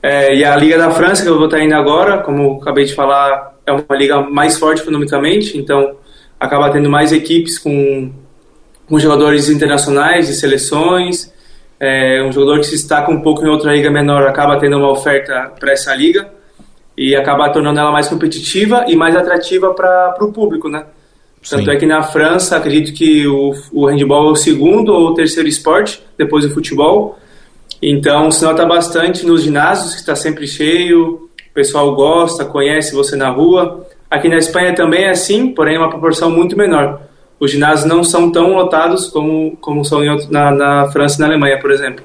É, 0.00 0.34
e 0.34 0.44
a 0.44 0.54
Liga 0.56 0.78
da 0.78 0.90
França, 0.90 1.22
que 1.22 1.28
eu 1.28 1.36
vou 1.36 1.46
estar 1.46 1.60
indo 1.60 1.74
agora, 1.74 2.18
como 2.18 2.60
acabei 2.62 2.84
de 2.84 2.94
falar, 2.94 3.54
é 3.66 3.72
uma 3.72 3.84
liga 3.96 4.20
mais 4.20 4.56
forte 4.56 4.82
economicamente, 4.82 5.58
então 5.58 5.96
acaba 6.38 6.70
tendo 6.70 6.88
mais 6.88 7.12
equipes 7.12 7.58
com, 7.58 8.12
com 8.88 8.98
jogadores 8.98 9.48
internacionais 9.48 10.28
de 10.28 10.34
seleções. 10.34 11.32
É, 11.80 12.22
um 12.22 12.30
jogador 12.30 12.60
que 12.60 12.66
se 12.66 12.72
destaca 12.72 13.10
um 13.10 13.20
pouco 13.20 13.44
em 13.44 13.48
outra 13.48 13.72
liga 13.72 13.90
menor 13.90 14.28
acaba 14.28 14.58
tendo 14.58 14.76
uma 14.76 14.90
oferta 14.90 15.52
para 15.58 15.72
essa 15.72 15.92
liga 15.94 16.30
e 16.96 17.16
acaba 17.16 17.50
tornando 17.50 17.80
ela 17.80 17.90
mais 17.90 18.06
competitiva 18.06 18.84
e 18.86 18.94
mais 18.94 19.16
atrativa 19.16 19.74
para 19.74 20.16
o 20.20 20.32
público, 20.32 20.68
né? 20.68 20.84
Tanto 21.48 21.64
Sim. 21.64 21.70
é 21.70 21.76
que 21.76 21.84
na 21.84 22.02
França, 22.02 22.56
acredito 22.56 22.92
que 22.94 23.26
o, 23.26 23.52
o 23.72 23.86
handball 23.86 24.28
é 24.28 24.32
o 24.32 24.36
segundo 24.36 24.92
ou 24.92 25.08
o 25.08 25.14
terceiro 25.14 25.48
esporte, 25.48 26.02
depois 26.16 26.46
do 26.46 26.54
futebol. 26.54 27.18
Então, 27.82 28.30
se 28.30 28.42
nota 28.44 28.64
bastante 28.64 29.26
nos 29.26 29.42
ginásios, 29.42 29.92
que 29.94 30.00
está 30.00 30.16
sempre 30.16 30.46
cheio, 30.46 31.28
o 31.50 31.54
pessoal 31.54 31.94
gosta, 31.94 32.44
conhece 32.44 32.94
você 32.94 33.14
na 33.14 33.28
rua. 33.28 33.86
Aqui 34.10 34.28
na 34.28 34.38
Espanha 34.38 34.74
também 34.74 35.04
é 35.04 35.10
assim, 35.10 35.48
porém 35.48 35.76
é 35.76 35.78
uma 35.78 35.90
proporção 35.90 36.30
muito 36.30 36.56
menor. 36.56 37.02
Os 37.38 37.50
ginásios 37.50 37.86
não 37.86 38.02
são 38.02 38.32
tão 38.32 38.54
lotados 38.54 39.08
como, 39.08 39.56
como 39.60 39.84
são 39.84 40.02
outro, 40.08 40.32
na, 40.32 40.50
na 40.50 40.90
França 40.90 41.16
e 41.16 41.20
na 41.20 41.26
Alemanha, 41.26 41.58
por 41.60 41.70
exemplo. 41.70 42.02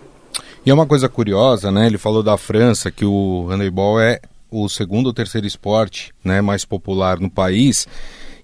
E 0.65 0.69
é 0.69 0.73
uma 0.73 0.85
coisa 0.85 1.07
curiosa, 1.07 1.71
né? 1.71 1.87
Ele 1.87 1.97
falou 1.97 2.21
da 2.21 2.35
França, 2.35 2.91
que 2.91 3.05
o 3.05 3.47
handebol 3.49 4.01
é 4.01 4.19
o 4.51 4.67
segundo 4.67 5.07
ou 5.07 5.13
terceiro 5.13 5.47
esporte 5.47 6.11
né, 6.23 6.41
mais 6.41 6.65
popular 6.65 7.19
no 7.19 7.29
país. 7.29 7.87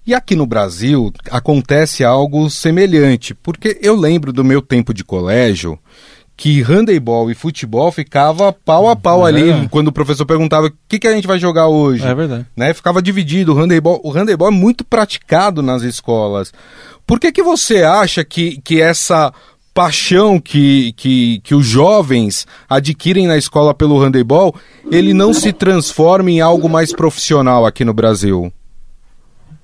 E 0.06 0.14
aqui 0.14 0.36
no 0.36 0.46
Brasil 0.46 1.12
acontece 1.30 2.04
algo 2.04 2.48
semelhante, 2.48 3.34
porque 3.34 3.76
eu 3.82 3.96
lembro 3.96 4.32
do 4.32 4.44
meu 4.44 4.62
tempo 4.62 4.94
de 4.94 5.02
colégio 5.02 5.76
que 6.36 6.62
handebol 6.62 7.30
e 7.30 7.34
futebol 7.34 7.90
ficava 7.90 8.52
pau 8.52 8.88
a 8.88 8.94
pau 8.94 9.26
é. 9.26 9.30
ali 9.30 9.68
quando 9.68 9.88
o 9.88 9.92
professor 9.92 10.26
perguntava 10.26 10.66
o 10.66 10.72
que, 10.86 10.98
que 10.98 11.08
a 11.08 11.12
gente 11.12 11.26
vai 11.26 11.38
jogar 11.38 11.66
hoje. 11.66 12.06
É 12.06 12.14
verdade. 12.14 12.46
Né? 12.54 12.72
Ficava 12.74 13.02
dividido. 13.02 13.52
O 13.52 13.56
handebol, 13.56 14.00
o 14.04 14.10
handebol 14.10 14.46
é 14.46 14.50
muito 14.52 14.84
praticado 14.84 15.62
nas 15.62 15.82
escolas. 15.82 16.52
Por 17.06 17.18
que, 17.18 17.32
que 17.32 17.42
você 17.42 17.82
acha 17.82 18.24
que, 18.24 18.60
que 18.62 18.80
essa 18.80 19.32
paixão 19.72 20.38
que, 20.38 20.92
que, 20.92 21.40
que 21.42 21.54
os 21.54 21.66
jovens 21.66 22.46
adquirem 22.68 23.26
na 23.26 23.36
escola 23.36 23.74
pelo 23.74 23.98
handebol, 23.98 24.54
ele 24.90 25.12
não 25.12 25.34
se 25.34 25.52
transforma 25.52 26.30
em 26.30 26.40
algo 26.40 26.68
mais 26.68 26.92
profissional 26.92 27.66
aqui 27.66 27.84
no 27.84 27.92
Brasil? 27.92 28.52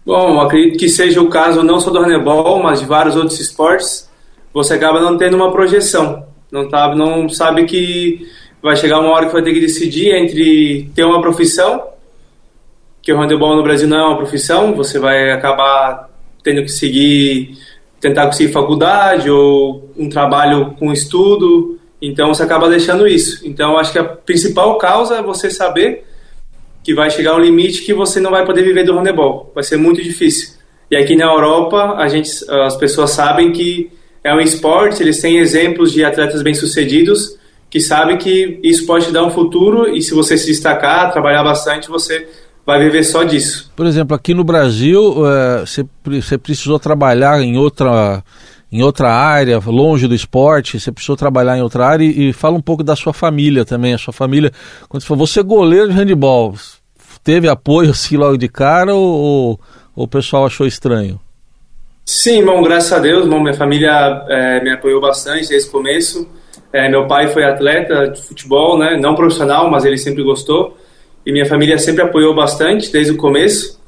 Bom, 0.05 0.41
acredito 0.41 0.79
que 0.79 0.89
seja 0.89 1.21
o 1.21 1.29
caso 1.29 1.63
não 1.63 1.79
só 1.79 1.91
do 1.91 2.01
handebol, 2.01 2.63
mas 2.63 2.81
de 2.81 2.87
vários 2.87 3.17
outros 3.17 3.39
esportes. 3.39 4.11
Você 4.53 4.75
acaba 4.75 5.01
não 5.01 5.17
tendo 5.17 5.37
uma 5.37 5.53
projeção. 5.53 6.27
Não, 6.51 6.69
tá, 6.69 6.95
não 6.95 7.29
sabe 7.29 7.65
que 7.65 8.27
vai 8.61 8.77
chegar 8.77 9.01
uma 9.01 9.11
hora 9.11 9.27
que 9.27 9.33
vai 9.33 9.43
ter 9.43 9.55
que 9.55 9.61
decidir 9.61 10.15
entre 10.15 10.91
ter 10.95 11.05
uma 11.05 11.21
profissão 11.21 11.93
que 13.03 13.13
o 13.13 13.21
handebol 13.21 13.57
no 13.57 13.65
Brasil 13.65 13.89
não 13.89 13.99
é 13.99 14.05
uma 14.05 14.17
profissão, 14.17 14.75
você 14.75 14.99
vai 14.99 15.33
acabar 15.33 16.09
tendo 16.43 16.63
que 16.63 16.69
seguir, 16.69 17.59
tentar 18.01 18.27
conseguir 18.27 18.53
faculdade 18.53 19.29
ou 19.29 19.91
um 19.97 20.09
trabalho 20.09 20.77
com 20.79 20.93
estudo, 20.93 21.79
então 22.01 22.33
você 22.33 22.45
acaba 22.45 22.69
deixando 22.69 23.07
isso. 23.07 23.47
Então 23.47 23.77
acho 23.77 23.93
que 23.93 23.99
a 23.99 24.05
principal 24.05 24.79
causa 24.79 25.17
é 25.17 25.23
você 25.23 25.51
saber 25.51 26.07
que 26.83 26.95
vai 26.95 27.11
chegar 27.11 27.37
um 27.37 27.41
limite 27.41 27.85
que 27.85 27.95
você 27.95 28.21
não 28.21 28.31
vai 28.31 28.45
poder 28.45 28.63
viver 28.63 28.85
do 28.85 28.93
handebol, 28.93 29.51
vai 29.55 29.63
ser 29.63 29.77
muito 29.77 30.03
difícil. 30.03 30.55
E 30.91 30.97
aqui 30.97 31.17
na 31.17 31.25
Europa, 31.25 31.95
a 31.97 32.09
gente, 32.09 32.31
as 32.51 32.77
pessoas 32.77 33.11
sabem 33.11 33.53
que 33.53 33.91
é 34.23 34.35
um 34.35 34.41
esporte, 34.41 35.03
eles 35.03 35.21
têm 35.21 35.39
exemplos 35.39 35.93
de 35.93 36.05
atletas 36.05 36.43
bem-sucedidos 36.43 37.39
que 37.73 37.81
sabem 37.81 38.19
que 38.19 38.61
isso 38.63 38.85
pode 38.85 39.07
te 39.07 39.13
dar 39.13 39.25
um 39.25 39.31
futuro 39.31 39.89
e 39.89 40.03
se 40.03 40.13
você 40.13 40.37
se 40.37 40.47
destacar, 40.47 41.11
trabalhar 41.11 41.43
bastante, 41.43 41.89
você 41.89 42.29
vai 42.67 42.79
viver 42.79 43.03
só 43.03 43.25
disso. 43.25 43.73
Por 43.75 43.87
exemplo, 43.87 44.15
aqui 44.15 44.35
no 44.35 44.45
Brasil, 44.45 45.15
você, 45.61 45.87
você 46.05 46.37
precisou 46.37 46.79
trabalhar 46.79 47.41
em 47.41 47.57
outra 47.57 48.23
em 48.73 48.83
outra 48.83 49.11
área, 49.13 49.61
longe 49.67 50.09
do 50.09 50.15
esporte, 50.15 50.81
você 50.81 50.91
precisou 50.91 51.15
trabalhar 51.15 51.59
em 51.59 51.63
outra 51.63 51.87
área 51.87 52.05
e, 52.05 52.31
e 52.31 52.33
fala 52.33 52.57
um 52.57 52.63
pouco 52.63 52.83
da 52.83 52.97
sua 52.97 53.13
família 53.13 53.67
também, 53.67 53.93
a 53.93 53.99
sua 53.99 54.15
família, 54.15 54.51
quando 54.89 55.03
você 55.03 55.09
falou, 55.09 55.27
você 55.27 55.41
é 55.41 55.43
goleiro 55.43 55.89
de 55.89 55.95
handebol, 55.95 56.55
teve 57.23 57.49
apoio 57.49 57.91
assim 57.91 58.17
logo 58.17 58.39
de 58.39 58.49
cara 58.49 58.95
ou, 58.95 59.61
ou 59.95 60.05
o 60.05 60.09
pessoal 60.09 60.47
achou 60.47 60.67
estranho? 60.67 61.21
Sim, 62.05 62.39
irmão, 62.39 62.63
graças 62.63 62.93
a 62.93 62.99
Deus, 62.99 63.25
irmão, 63.25 63.41
minha 63.41 63.55
família 63.55 64.25
é, 64.29 64.63
me 64.63 64.71
apoiou 64.73 65.01
bastante 65.01 65.49
desde 65.49 65.69
o 65.69 65.73
começo. 65.73 66.29
É, 66.73 66.89
meu 66.89 67.07
pai 67.07 67.29
foi 67.29 67.45
atleta 67.45 68.09
de 68.09 68.23
futebol, 68.23 68.79
né? 68.79 68.97
Não 68.97 69.15
profissional, 69.15 69.71
mas 69.71 69.85
ele 69.85 69.97
sempre 69.97 70.23
gostou. 70.23 70.77
E 71.25 71.31
minha 71.31 71.47
família 71.47 71.79
sempre 71.79 72.03
apoiou 72.03 72.35
bastante 72.35 72.91
desde 72.91 73.13
o 73.13 73.17
começo. 73.17 73.81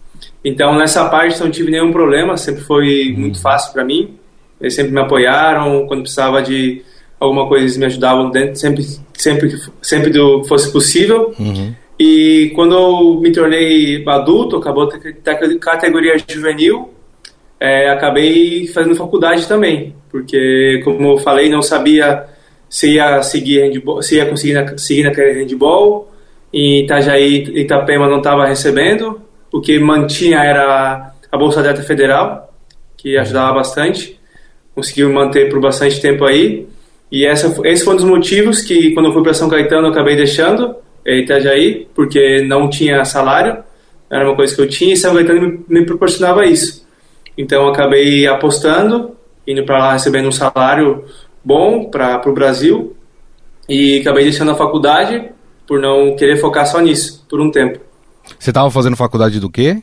Então, 0.45 0.77
nessa 0.79 1.09
parte 1.09 1.41
não 1.41 1.51
tive 1.51 1.71
nenhum 1.71 1.91
problema, 1.91 2.37
sempre 2.37 2.63
foi 2.63 3.13
muito 3.17 3.41
fácil 3.41 3.73
para 3.73 3.85
mim. 3.85 4.17
Eles 4.65 4.75
sempre 4.75 4.93
me 4.93 5.01
apoiaram, 5.01 5.87
quando 5.87 6.01
precisava 6.01 6.43
de 6.43 6.83
alguma 7.21 7.47
coisa 7.47 7.65
eles 7.65 7.77
me 7.77 7.87
ajudavam 7.87 8.31
dentro, 8.31 8.57
sempre 8.57 8.85
sempre 9.13 9.55
sempre 9.83 10.11
do 10.11 10.43
fosse 10.45 10.73
possível. 10.73 11.35
Uhum. 11.39 11.75
E 11.99 12.51
quando 12.55 12.75
eu 12.75 13.21
me 13.21 13.31
tornei 13.31 14.03
adulto, 14.09 14.57
acabou 14.57 14.85
a 14.85 15.59
categoria 15.59 16.17
juvenil, 16.27 16.91
é, 17.61 17.89
acabei 17.89 18.67
fazendo 18.69 18.97
faculdade 18.97 19.47
também, 19.47 19.95
porque, 20.11 20.81
como 20.83 21.13
eu 21.13 21.19
falei, 21.19 21.49
não 21.49 21.63
sabia 21.63 22.25
se 22.69 22.95
ia 22.95 23.23
seguir 23.23 23.61
handball, 23.61 24.03
se 24.03 24.17
ia 24.17 24.27
conseguir 24.27 24.55
na, 24.55 24.79
seguir 24.79 25.05
na 25.05 25.13
carreira 25.13 25.35
de 25.35 25.53
handball. 25.53 26.11
Em 26.53 26.85
Itajaí, 26.85 27.61
Itapema 27.61 28.09
não 28.09 28.19
estava 28.19 28.47
recebendo, 28.47 29.21
o 29.53 29.61
que 29.61 29.79
mantinha 29.79 30.39
era 30.39 31.13
a 31.31 31.37
Bolsa 31.37 31.61
Atleta 31.61 31.83
Federal, 31.83 32.53
que 32.97 33.17
ajudava 33.17 33.55
bastante, 33.55 34.19
conseguiu 34.75 35.13
manter 35.13 35.51
por 35.51 35.61
bastante 35.61 36.01
tempo 36.01 36.25
aí. 36.25 36.67
E 37.11 37.25
essa, 37.25 37.55
esse 37.65 37.85
foi 37.85 37.95
um 37.95 37.97
dos 37.97 38.05
motivos 38.05 38.63
que, 38.63 38.93
quando 38.93 39.07
eu 39.07 39.13
fui 39.13 39.23
para 39.23 39.35
São 39.35 39.49
Caetano, 39.49 39.87
eu 39.87 39.93
acabei 39.93 40.17
deixando 40.17 40.75
Itajaí, 41.07 41.87
porque 41.95 42.43
não 42.43 42.69
tinha 42.69 43.05
salário, 43.05 43.63
era 44.11 44.27
uma 44.27 44.37
coisa 44.37 44.55
que 44.55 44.61
eu 44.61 44.69
tinha 44.69 44.95
e 44.95 44.97
São 44.97 45.15
Caetano 45.15 45.41
me, 45.41 45.65
me 45.69 45.87
proporcionava 45.87 46.45
isso. 46.47 46.85
Então 47.37 47.63
eu 47.65 47.69
acabei 47.69 48.27
apostando, 48.27 49.13
indo 49.47 49.65
para 49.65 49.79
lá 49.79 49.93
recebendo 49.93 50.29
um 50.29 50.33
salário 50.33 51.05
bom 51.45 51.91
para 51.91 52.29
o 52.29 52.33
Brasil 52.33 52.97
e 53.69 53.99
acabei 54.01 54.25
deixando 54.25 54.51
a 54.53 54.55
faculdade 54.55 55.31
por 55.67 55.81
não 55.81 56.17
querer 56.17 56.37
focar 56.39 56.67
só 56.67 56.81
nisso 56.81 57.25
por 57.29 57.41
um 57.41 57.51
tempo. 57.51 57.81
Você 58.39 58.51
estava 58.51 58.71
fazendo 58.71 58.97
faculdade 58.97 59.41
do 59.41 59.51
quê? 59.51 59.83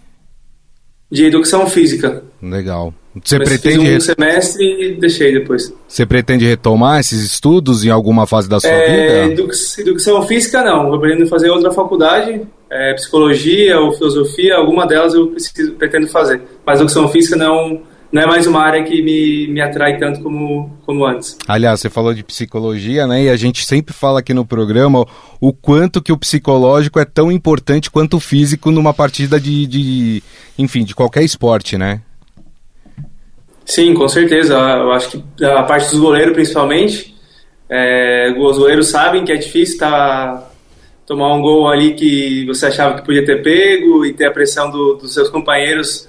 De 1.12 1.26
educação 1.26 1.68
física. 1.68 2.24
Legal. 2.42 2.94
Você 3.24 3.38
pretende 3.40 3.86
fiz 3.86 3.96
um 3.96 4.00
semestre 4.00 4.64
e 4.64 4.96
deixei 4.96 5.34
depois. 5.34 5.74
Você 5.88 6.06
pretende 6.06 6.46
retomar 6.46 7.00
esses 7.00 7.22
estudos 7.24 7.84
em 7.84 7.90
alguma 7.90 8.26
fase 8.26 8.48
da 8.48 8.60
sua 8.60 8.70
é, 8.70 9.28
vida? 9.28 9.44
Educação 9.80 10.22
física 10.24 10.64
não. 10.64 10.94
Eu 10.94 11.00
pretendo 11.00 11.28
fazer 11.28 11.50
outra 11.50 11.72
faculdade, 11.72 12.42
é, 12.70 12.94
psicologia 12.94 13.80
ou 13.80 13.92
filosofia, 13.92 14.56
alguma 14.56 14.88
delas 14.88 15.14
eu 15.14 15.28
preciso, 15.28 15.74
pretendo 15.74 16.08
fazer. 16.08 16.42
Mas 16.66 16.80
educação 16.80 17.10
física 17.10 17.36
não 17.36 17.82
não 18.12 18.22
é 18.22 18.26
mais 18.26 18.46
uma 18.46 18.62
área 18.62 18.84
que 18.84 19.02
me, 19.02 19.48
me 19.48 19.62
atrai 19.62 19.98
tanto 19.98 20.22
como, 20.22 20.70
como 20.86 21.06
antes. 21.06 21.38
Aliás, 21.48 21.80
você 21.80 21.90
falou 21.90 22.14
de 22.14 22.24
psicologia, 22.24 23.08
né? 23.08 23.24
E 23.24 23.30
a 23.30 23.38
gente 23.38 23.66
sempre 23.66 23.94
fala 23.94 24.20
aqui 24.20 24.34
no 24.34 24.46
programa 24.46 25.06
o 25.40 25.54
quanto 25.54 26.02
que 26.02 26.12
o 26.12 26.18
psicológico 26.18 27.00
é 27.00 27.06
tão 27.06 27.32
importante 27.32 27.90
quanto 27.90 28.18
o 28.18 28.20
físico 28.20 28.70
numa 28.70 28.94
partida 28.94 29.40
de, 29.40 29.66
de 29.66 30.24
enfim, 30.58 30.84
de 30.84 30.94
qualquer 30.94 31.24
esporte, 31.24 31.78
né? 31.78 32.02
Sim, 33.72 33.94
com 33.94 34.06
certeza. 34.10 34.54
Eu 34.54 34.92
acho 34.92 35.24
que 35.38 35.46
a 35.46 35.64
parte 35.64 35.92
dos 35.92 36.00
goleiros, 36.02 36.34
principalmente, 36.34 37.16
é, 37.70 38.36
os 38.38 38.58
goleiros 38.58 38.90
sabem 38.90 39.24
que 39.24 39.32
é 39.32 39.38
difícil 39.38 39.80
tá, 39.80 40.46
tomar 41.06 41.34
um 41.34 41.42
gol 41.42 41.70
ali 41.70 41.94
que 41.94 42.46
você 42.48 42.66
achava 42.66 42.96
que 42.96 43.06
podia 43.06 43.26
ter 43.26 43.42
pego 43.42 44.06
e 44.06 44.12
ter 44.12 44.26
a 44.26 44.32
pressão 44.32 44.70
do, 44.70 44.96
dos 44.96 45.14
seus 45.14 45.30
companheiros 45.30 46.06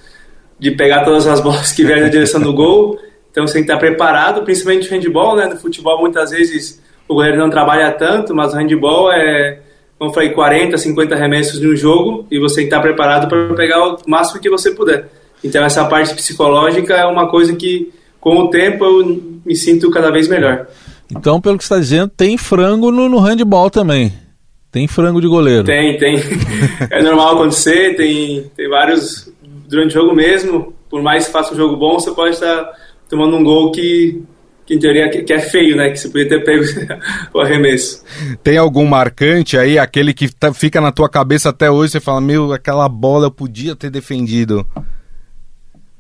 de 0.59 0.73
pegar 0.73 1.05
todas 1.05 1.25
as 1.29 1.39
bolas 1.41 1.71
que 1.71 1.85
vierem 1.85 2.03
na 2.03 2.09
direção 2.09 2.41
do 2.41 2.53
gol. 2.53 2.99
Então 3.31 3.47
você 3.47 3.53
tem 3.53 3.63
que 3.63 3.71
estar 3.71 3.79
preparado, 3.79 4.43
principalmente 4.43 4.91
no 4.91 4.97
handball, 4.97 5.37
né? 5.37 5.47
No 5.47 5.57
futebol 5.57 6.01
muitas 6.01 6.33
vezes 6.33 6.83
o 7.07 7.15
goleiro 7.15 7.39
não 7.39 7.49
trabalha 7.49 7.93
tanto, 7.93 8.35
mas 8.35 8.53
o 8.53 8.57
handball 8.57 9.13
é, 9.13 9.61
como 10.01 10.11
eu 10.11 10.15
falei, 10.15 10.31
40, 10.31 10.77
50 10.77 11.15
arremessos 11.15 11.61
no 11.61 11.77
jogo 11.77 12.27
e 12.29 12.41
você 12.41 12.57
tem 12.57 12.65
que 12.65 12.75
estar 12.75 12.83
preparado 12.83 13.29
para 13.29 13.55
pegar 13.55 13.87
o 13.87 13.99
máximo 14.09 14.41
que 14.41 14.51
você 14.51 14.73
puder. 14.73 15.22
Então 15.43 15.65
essa 15.65 15.85
parte 15.85 16.15
psicológica 16.15 16.95
é 16.95 17.07
uma 17.07 17.29
coisa 17.29 17.55
que 17.55 17.93
com 18.21 18.39
o 18.39 18.51
tempo 18.51 18.85
eu 18.85 19.41
me 19.45 19.57
sinto 19.57 19.91
cada 19.91 20.11
vez 20.11 20.29
melhor. 20.29 20.67
Então, 21.11 21.41
pelo 21.41 21.59
que 21.59 21.65
você 21.65 21.75
está 21.75 21.81
dizendo, 21.81 22.09
tem 22.09 22.39
frango 22.39 22.91
no, 22.91 23.09
no 23.09 23.19
handball 23.19 23.69
também. 23.69 24.13
Tem 24.71 24.87
frango 24.87 25.21
de 25.21 25.27
goleiro. 25.27 25.65
Tem, 25.65 25.99
tem. 25.99 26.17
é 26.89 27.03
normal 27.03 27.35
acontecer, 27.35 27.95
tem, 27.97 28.51
tem 28.57 28.69
vários 28.69 29.31
durante 29.73 29.97
o 29.97 30.03
jogo 30.03 30.15
mesmo, 30.15 30.75
por 30.91 31.03
mais 31.03 31.27
que 31.27 31.33
faça 31.33 31.55
um 31.55 31.57
jogo 31.57 31.77
bom, 31.77 31.99
você 31.99 32.11
pode 32.11 32.35
estar 32.35 32.71
tomando 33.09 33.37
um 33.37 33.43
gol 33.43 33.73
que, 33.73 34.23
que 34.67 34.75
em 34.75 34.79
teoria 34.79 35.09
que 35.09 35.33
é 35.33 35.41
feio, 35.41 35.77
né? 35.77 35.91
Que 35.91 35.97
você 35.97 36.09
podia 36.09 36.29
ter 36.29 36.45
pego 36.45 36.63
o 37.33 37.41
arremesso. 37.41 38.05
Tem 38.43 38.59
algum 38.59 38.85
marcante 38.85 39.57
aí, 39.57 39.79
aquele 39.79 40.13
que 40.13 40.33
tá, 40.33 40.53
fica 40.53 40.81
na 40.81 40.93
tua 40.93 41.09
cabeça 41.09 41.49
até 41.49 41.71
hoje, 41.71 41.93
você 41.93 42.01
fala, 42.01 42.21
meu, 42.21 42.53
aquela 42.53 42.89
bola 42.89 43.27
eu 43.27 43.31
podia 43.31 43.75
ter 43.75 43.91
defendido? 43.91 44.67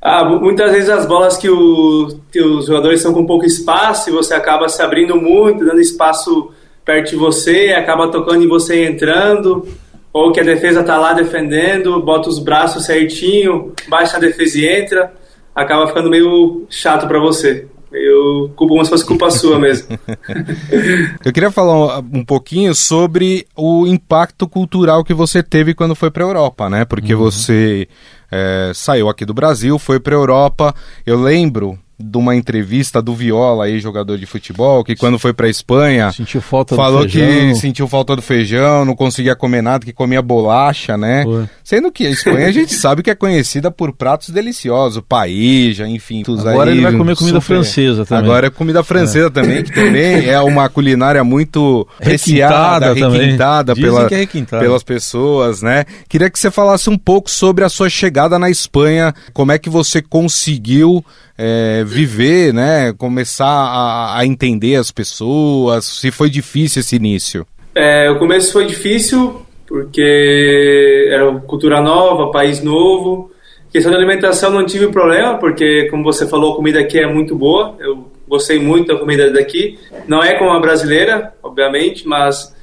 Ah, 0.04 0.24
muitas 0.24 0.72
vezes 0.72 0.90
as 0.90 1.06
bolas 1.06 1.36
que, 1.36 1.48
o, 1.48 2.18
que 2.32 2.42
os 2.42 2.66
jogadores 2.66 2.98
estão 2.98 3.14
com 3.14 3.24
pouco 3.24 3.46
espaço 3.46 4.10
e 4.10 4.12
você 4.12 4.34
acaba 4.34 4.68
se 4.68 4.82
abrindo 4.82 5.14
muito, 5.14 5.64
dando 5.64 5.80
espaço 5.80 6.50
perto 6.84 7.10
de 7.10 7.16
você, 7.16 7.72
acaba 7.72 8.10
tocando 8.10 8.42
em 8.42 8.48
você 8.48 8.84
entrando 8.84 9.64
ou 10.12 10.32
que 10.32 10.40
a 10.40 10.42
defesa 10.42 10.82
tá 10.82 10.98
lá 10.98 11.12
defendendo, 11.12 12.02
bota 12.02 12.28
os 12.28 12.40
braços 12.40 12.84
certinho, 12.84 13.72
baixa 13.86 14.16
a 14.16 14.20
defesa 14.20 14.58
e 14.58 14.66
entra, 14.66 15.12
acaba 15.54 15.86
ficando 15.86 16.10
meio 16.10 16.66
chato 16.68 17.06
para 17.06 17.20
você. 17.20 17.68
Eu 17.92 18.50
culpo 18.56 18.74
como 18.74 18.84
se 18.84 18.90
fosse 18.90 19.04
culpa 19.04 19.30
sua 19.30 19.58
mesmo. 19.58 19.88
Eu 21.24 21.32
queria 21.32 21.50
falar 21.50 21.98
um 21.98 22.24
pouquinho 22.24 22.74
sobre 22.74 23.46
o 23.56 23.86
impacto 23.86 24.48
cultural 24.48 25.04
que 25.04 25.14
você 25.14 25.42
teve 25.42 25.74
quando 25.74 25.94
foi 25.94 26.10
para 26.10 26.24
a 26.24 26.28
Europa, 26.28 26.70
né? 26.70 26.84
Porque 26.84 27.14
uhum. 27.14 27.20
você 27.20 27.88
é, 28.30 28.72
saiu 28.74 29.08
aqui 29.08 29.24
do 29.24 29.34
Brasil, 29.34 29.78
foi 29.78 30.00
para 30.00 30.14
a 30.14 30.18
Europa. 30.18 30.74
Eu 31.04 31.20
lembro 31.20 31.78
de 32.02 32.18
uma 32.18 32.34
entrevista 32.34 33.00
do 33.00 33.14
Viola 33.14 33.64
aí, 33.64 33.78
jogador 33.78 34.18
de 34.18 34.26
futebol, 34.26 34.82
que 34.82 34.96
quando 34.96 35.18
foi 35.18 35.32
pra 35.32 35.48
Espanha, 35.48 36.10
sentiu 36.12 36.40
falta 36.40 36.74
falou 36.74 37.06
que 37.06 37.54
sentiu 37.54 37.86
falta 37.86 38.16
do 38.16 38.22
feijão, 38.22 38.84
não 38.84 38.96
conseguia 38.96 39.36
comer 39.36 39.62
nada, 39.62 39.84
que 39.84 39.92
comia 39.92 40.20
bolacha, 40.20 40.96
né? 40.96 41.24
Foi. 41.24 41.48
Sendo 41.62 41.92
que 41.92 42.06
a 42.06 42.10
Espanha 42.10 42.48
a 42.48 42.52
gente 42.52 42.74
sabe 42.74 43.02
que 43.02 43.10
é 43.10 43.14
conhecida 43.14 43.70
por 43.70 43.92
pratos 43.92 44.30
deliciosos, 44.30 45.02
paella, 45.08 45.88
enfim. 45.88 46.22
Agora 46.26 46.70
aí, 46.70 46.76
ele 46.76 46.82
vai 46.82 46.92
comer 46.92 47.16
comida 47.16 47.40
super... 47.40 47.54
francesa 47.54 48.04
também. 48.04 48.24
Agora 48.24 48.46
é 48.48 48.50
comida 48.50 48.82
francesa 48.82 49.28
é. 49.28 49.30
também, 49.30 49.62
que 49.62 49.72
também 49.72 50.28
é 50.28 50.40
uma 50.40 50.68
culinária 50.68 51.22
muito 51.22 51.86
requintada, 52.00 52.92
requintada, 52.92 53.74
pela, 53.74 54.06
é 54.06 54.16
requintada 54.16 54.62
pelas 54.62 54.82
pessoas, 54.82 55.62
né? 55.62 55.84
Queria 56.08 56.28
que 56.28 56.38
você 56.38 56.50
falasse 56.50 56.90
um 56.90 56.98
pouco 56.98 57.30
sobre 57.30 57.64
a 57.64 57.68
sua 57.68 57.88
chegada 57.88 58.38
na 58.38 58.50
Espanha, 58.50 59.14
como 59.32 59.52
é 59.52 59.58
que 59.58 59.70
você 59.70 60.02
conseguiu 60.02 61.04
é, 61.36 61.82
viver, 61.92 62.52
né? 62.52 62.92
Começar 62.92 63.46
a, 63.46 64.18
a, 64.18 64.26
entender 64.26 64.76
as 64.76 64.90
pessoas? 64.90 65.84
Se 65.84 66.10
foi 66.10 66.30
difícil 66.30 66.80
esse 66.80 66.96
início? 66.96 67.46
É, 67.74 68.10
o 68.10 68.18
começo 68.18 68.52
foi 68.52 68.66
difícil 68.66 69.42
porque 69.66 71.08
era 71.10 71.32
cultura 71.40 71.80
nova, 71.80 72.30
país 72.30 72.62
novo. 72.62 73.30
Questão 73.70 73.90
da 73.90 73.96
alimentação 73.96 74.50
não 74.50 74.66
tive 74.66 74.88
problema 74.88 75.38
porque, 75.38 75.88
como 75.90 76.04
você 76.04 76.26
falou, 76.26 76.52
a 76.52 76.56
comida 76.56 76.80
aqui 76.80 76.98
é 76.98 77.06
muito 77.06 77.34
boa. 77.34 77.74
Eu 77.80 78.10
gostei 78.28 78.58
muito 78.58 78.92
da 78.92 78.98
comida 78.98 79.30
daqui. 79.30 79.78
Não 80.06 80.22
é 80.22 80.34
como 80.34 80.50
a 80.50 80.60
brasileira, 80.60 81.32
obviamente, 81.42 82.06
mas 82.06 82.54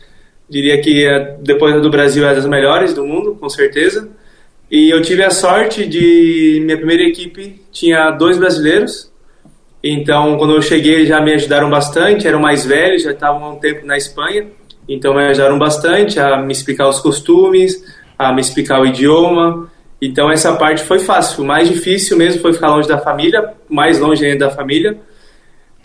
diria 0.47 0.79
que 0.81 1.07
depois 1.41 1.81
do 1.81 1.89
Brasil 1.89 2.27
é 2.27 2.35
das 2.35 2.45
melhores 2.45 2.93
do 2.93 3.05
mundo, 3.05 3.35
com 3.39 3.49
certeza. 3.49 4.09
E 4.69 4.89
eu 4.93 5.01
tive 5.01 5.23
a 5.23 5.31
sorte 5.31 5.87
de 5.87 6.61
minha 6.63 6.77
primeira 6.77 7.03
equipe 7.03 7.59
tinha 7.71 8.11
dois 8.11 8.37
brasileiros. 8.37 9.08
Então, 9.83 10.37
quando 10.37 10.55
eu 10.55 10.61
cheguei, 10.61 11.05
já 11.05 11.21
me 11.21 11.33
ajudaram 11.33 11.69
bastante. 11.69 12.27
Eram 12.27 12.39
mais 12.39 12.65
velhos, 12.65 13.03
já 13.03 13.11
estavam 13.11 13.43
há 13.43 13.49
um 13.49 13.55
tempo 13.55 13.85
na 13.85 13.97
Espanha. 13.97 14.47
Então, 14.87 15.13
me 15.13 15.25
ajudaram 15.27 15.57
bastante 15.57 16.19
a 16.19 16.37
me 16.37 16.51
explicar 16.51 16.87
os 16.87 16.99
costumes, 16.99 17.83
a 18.17 18.33
me 18.33 18.41
explicar 18.41 18.81
o 18.81 18.85
idioma. 18.85 19.71
Então, 20.01 20.31
essa 20.31 20.53
parte 20.53 20.83
foi 20.83 20.99
fácil. 20.99 21.43
O 21.43 21.47
mais 21.47 21.69
difícil 21.69 22.17
mesmo 22.17 22.41
foi 22.41 22.53
ficar 22.53 22.69
longe 22.69 22.87
da 22.87 22.97
família, 22.97 23.53
mais 23.69 23.99
longe 23.99 24.25
ainda 24.25 24.47
da 24.47 24.51
família. 24.51 24.97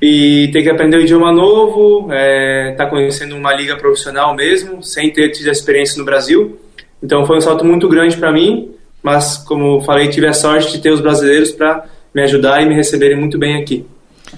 E 0.03 0.51
ter 0.53 0.63
que 0.63 0.71
aprender 0.71 0.99
um 0.99 1.01
idioma 1.01 1.33
novo, 1.33 2.09
é, 2.13 2.75
tá 2.77 2.87
conhecendo 2.87 3.37
uma 3.37 3.55
liga 3.55 3.77
profissional 3.77 4.35
mesmo, 4.35 4.83
sem 4.83 5.11
ter 5.13 5.31
tido 5.31 5.49
experiência 5.49 5.99
no 5.99 6.05
Brasil. 6.05 6.59
Então 7.03 7.25
foi 7.25 7.37
um 7.37 7.41
salto 7.41 7.65
muito 7.65 7.89
grande 7.89 8.17
para 8.17 8.33
mim, 8.33 8.73
mas 9.03 9.37
como 9.37 9.81
falei, 9.83 10.09
tive 10.09 10.27
a 10.27 10.33
sorte 10.33 10.73
de 10.73 10.81
ter 10.81 10.91
os 10.91 11.01
brasileiros 11.01 11.53
para 11.53 11.87
me 12.15 12.23
ajudar 12.23 12.63
e 12.63 12.67
me 12.67 12.75
receberem 12.75 13.19
muito 13.19 13.39
bem 13.39 13.57
aqui. 13.57 13.85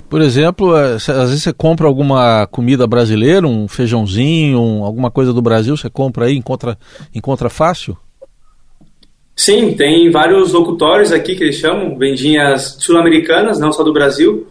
Por 0.09 0.21
exemplo, 0.21 0.77
é, 0.77 0.95
às 0.95 1.07
vezes 1.07 1.43
você 1.43 1.53
compra 1.53 1.87
alguma 1.87 2.47
comida 2.47 2.87
brasileira, 2.87 3.47
um 3.47 3.67
feijãozinho, 3.69 4.61
um, 4.61 4.85
alguma 4.85 5.11
coisa 5.11 5.33
do 5.33 5.43
Brasil, 5.43 5.77
você 5.77 5.91
compra 5.91 6.27
aí, 6.27 6.37
encontra, 6.37 6.79
encontra 7.15 7.49
fácil? 7.49 7.97
Sim, 9.35 9.75
tem 9.75 10.11
vários 10.11 10.53
locutórios 10.53 11.13
aqui 11.13 11.35
que 11.35 11.45
eles 11.45 11.57
chamam, 11.57 11.99
vendinhas 11.99 12.77
sul-americanas, 12.81 13.59
não 13.59 13.71
só 13.71 13.83
do 13.83 13.93
Brasil, 13.93 14.47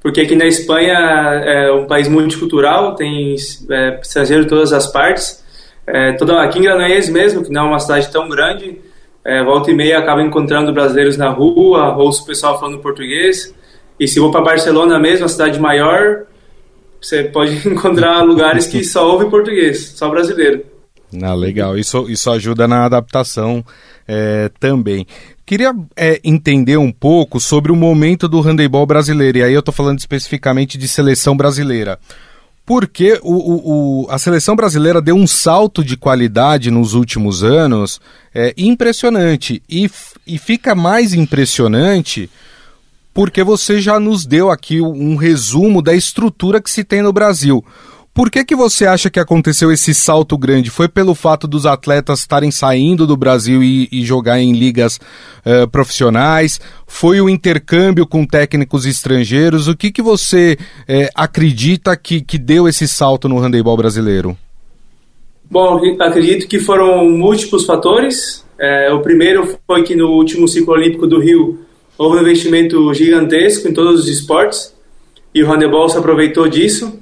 porque 0.00 0.22
aqui 0.22 0.34
na 0.34 0.46
Espanha 0.46 0.94
é 0.94 1.72
um 1.72 1.86
país 1.86 2.08
multicultural, 2.08 2.94
tem 2.94 3.34
é, 3.70 4.00
estrangeiro 4.00 4.44
de 4.44 4.48
todas 4.48 4.72
as 4.72 4.90
partes. 4.90 5.44
É, 5.86 6.12
toda, 6.12 6.40
aqui 6.42 6.58
em 6.58 6.62
Granollers 6.62 7.08
mesmo, 7.10 7.44
que 7.44 7.52
não 7.52 7.66
é 7.66 7.68
uma 7.68 7.78
cidade 7.78 8.10
tão 8.10 8.28
grande, 8.28 8.80
é, 9.24 9.42
volta 9.44 9.70
e 9.70 9.74
meia 9.74 9.98
acaba 9.98 10.22
encontrando 10.22 10.72
brasileiros 10.72 11.16
na 11.16 11.28
rua, 11.28 11.96
ouço 11.96 12.22
o 12.22 12.26
pessoal 12.26 12.58
falando 12.58 12.78
português. 12.78 13.54
E 13.98 14.08
se 14.08 14.18
vou 14.18 14.30
para 14.30 14.40
Barcelona 14.40 14.98
mesmo, 14.98 15.26
a 15.26 15.28
cidade 15.28 15.60
maior, 15.60 16.22
você 17.00 17.24
pode 17.24 17.56
encontrar 17.68 18.22
lugares 18.22 18.66
que 18.66 18.82
só 18.82 19.06
ouvem 19.10 19.28
português, 19.28 19.92
só 19.96 20.08
brasileiro. 20.08 20.64
Ah, 21.22 21.34
legal. 21.34 21.76
Isso, 21.76 22.08
isso 22.08 22.30
ajuda 22.30 22.68
na 22.68 22.84
adaptação 22.84 23.64
é, 24.06 24.50
também. 24.60 25.06
Queria 25.44 25.74
é, 25.96 26.20
entender 26.22 26.76
um 26.76 26.92
pouco 26.92 27.40
sobre 27.40 27.72
o 27.72 27.76
momento 27.76 28.28
do 28.28 28.40
handebol 28.40 28.86
brasileiro, 28.86 29.38
e 29.38 29.42
aí 29.42 29.52
eu 29.52 29.60
estou 29.60 29.74
falando 29.74 29.98
especificamente 29.98 30.78
de 30.78 30.86
seleção 30.86 31.36
brasileira. 31.36 31.98
Porque 32.70 33.18
o, 33.24 33.34
o, 33.34 34.04
o, 34.04 34.10
a 34.12 34.16
seleção 34.16 34.54
brasileira 34.54 35.02
deu 35.02 35.16
um 35.16 35.26
salto 35.26 35.82
de 35.82 35.96
qualidade 35.96 36.70
nos 36.70 36.94
últimos 36.94 37.42
anos 37.42 38.00
é, 38.32 38.54
impressionante. 38.56 39.60
E, 39.68 39.90
e 40.24 40.38
fica 40.38 40.72
mais 40.72 41.12
impressionante 41.12 42.30
porque 43.12 43.42
você 43.42 43.80
já 43.80 43.98
nos 43.98 44.24
deu 44.24 44.52
aqui 44.52 44.80
um 44.80 45.16
resumo 45.16 45.82
da 45.82 45.94
estrutura 45.94 46.62
que 46.62 46.70
se 46.70 46.84
tem 46.84 47.02
no 47.02 47.12
Brasil. 47.12 47.64
Por 48.12 48.28
que, 48.30 48.44
que 48.44 48.56
você 48.56 48.86
acha 48.86 49.08
que 49.08 49.20
aconteceu 49.20 49.70
esse 49.70 49.94
salto 49.94 50.36
grande? 50.36 50.68
Foi 50.68 50.88
pelo 50.88 51.14
fato 51.14 51.46
dos 51.46 51.64
atletas 51.64 52.20
estarem 52.20 52.50
saindo 52.50 53.06
do 53.06 53.16
Brasil 53.16 53.62
e, 53.62 53.88
e 53.92 54.04
jogar 54.04 54.40
em 54.40 54.52
ligas 54.52 54.98
uh, 55.46 55.68
profissionais? 55.68 56.60
Foi 56.86 57.20
o 57.20 57.28
intercâmbio 57.28 58.06
com 58.06 58.26
técnicos 58.26 58.84
estrangeiros? 58.84 59.68
O 59.68 59.76
que, 59.76 59.92
que 59.92 60.02
você 60.02 60.58
uh, 60.60 61.08
acredita 61.14 61.96
que, 61.96 62.20
que 62.20 62.36
deu 62.36 62.66
esse 62.66 62.88
salto 62.88 63.28
no 63.28 63.38
handebol 63.38 63.76
brasileiro? 63.76 64.36
Bom, 65.48 65.80
acredito 66.00 66.46
que 66.46 66.58
foram 66.58 67.08
múltiplos 67.08 67.64
fatores. 67.64 68.44
É, 68.58 68.92
o 68.92 69.00
primeiro 69.00 69.58
foi 69.66 69.82
que 69.82 69.96
no 69.96 70.10
último 70.10 70.46
ciclo 70.46 70.74
olímpico 70.74 71.06
do 71.06 71.18
Rio 71.18 71.60
houve 71.98 72.18
um 72.18 72.20
investimento 72.20 72.92
gigantesco 72.94 73.66
em 73.66 73.72
todos 73.72 74.00
os 74.00 74.08
esportes 74.08 74.72
e 75.34 75.42
o 75.42 75.50
handebol 75.50 75.88
se 75.88 75.98
aproveitou 75.98 76.48
disso. 76.48 77.00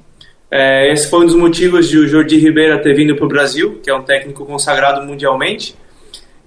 É, 0.51 0.91
esse 0.91 1.07
foi 1.09 1.21
um 1.21 1.25
dos 1.25 1.35
motivos 1.35 1.87
de 1.87 1.97
o 1.97 2.07
Jordi 2.07 2.37
Ribeira 2.37 2.79
ter 2.79 2.93
vindo 2.93 3.15
para 3.15 3.25
o 3.25 3.27
Brasil, 3.27 3.79
que 3.83 3.89
é 3.89 3.95
um 3.95 4.01
técnico 4.01 4.45
consagrado 4.45 5.05
mundialmente. 5.05 5.75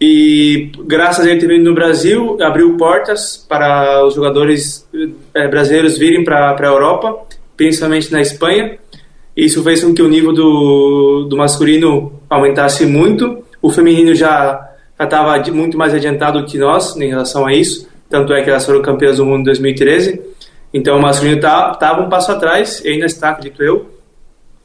E 0.00 0.72
graças 0.84 1.24
a 1.24 1.30
ele 1.30 1.38
ter 1.38 1.46
vindo 1.46 1.64
no 1.64 1.74
Brasil, 1.74 2.36
abriu 2.42 2.76
portas 2.76 3.36
para 3.48 4.04
os 4.04 4.14
jogadores 4.14 4.88
é, 5.32 5.46
brasileiros 5.46 5.96
virem 5.96 6.24
para 6.24 6.56
a 6.58 6.64
Europa, 6.64 7.24
principalmente 7.56 8.10
na 8.10 8.20
Espanha. 8.20 8.78
Isso 9.36 9.62
fez 9.62 9.84
com 9.84 9.94
que 9.94 10.02
o 10.02 10.08
nível 10.08 10.32
do, 10.32 11.26
do 11.30 11.36
masculino 11.36 12.20
aumentasse 12.28 12.84
muito. 12.84 13.44
O 13.62 13.70
feminino 13.70 14.12
já 14.12 14.72
estava 15.00 15.38
muito 15.52 15.78
mais 15.78 15.94
adiantado 15.94 16.44
que 16.46 16.58
nós 16.58 16.96
em 16.96 17.08
relação 17.08 17.46
a 17.46 17.54
isso. 17.54 17.88
Tanto 18.10 18.32
é 18.32 18.42
que 18.42 18.50
elas 18.50 18.66
foram 18.66 18.82
campeãs 18.82 19.18
do 19.18 19.24
mundo 19.24 19.42
em 19.42 19.44
2013. 19.44 20.20
Então 20.72 20.96
o 20.96 21.02
masculino 21.02 21.36
estava 21.36 21.74
tá, 21.74 22.00
um 22.00 22.08
passo 22.08 22.32
atrás, 22.32 22.82
e 22.84 22.88
ainda 22.88 23.06
está, 23.06 23.30
acredito 23.30 23.62
eu, 23.62 23.90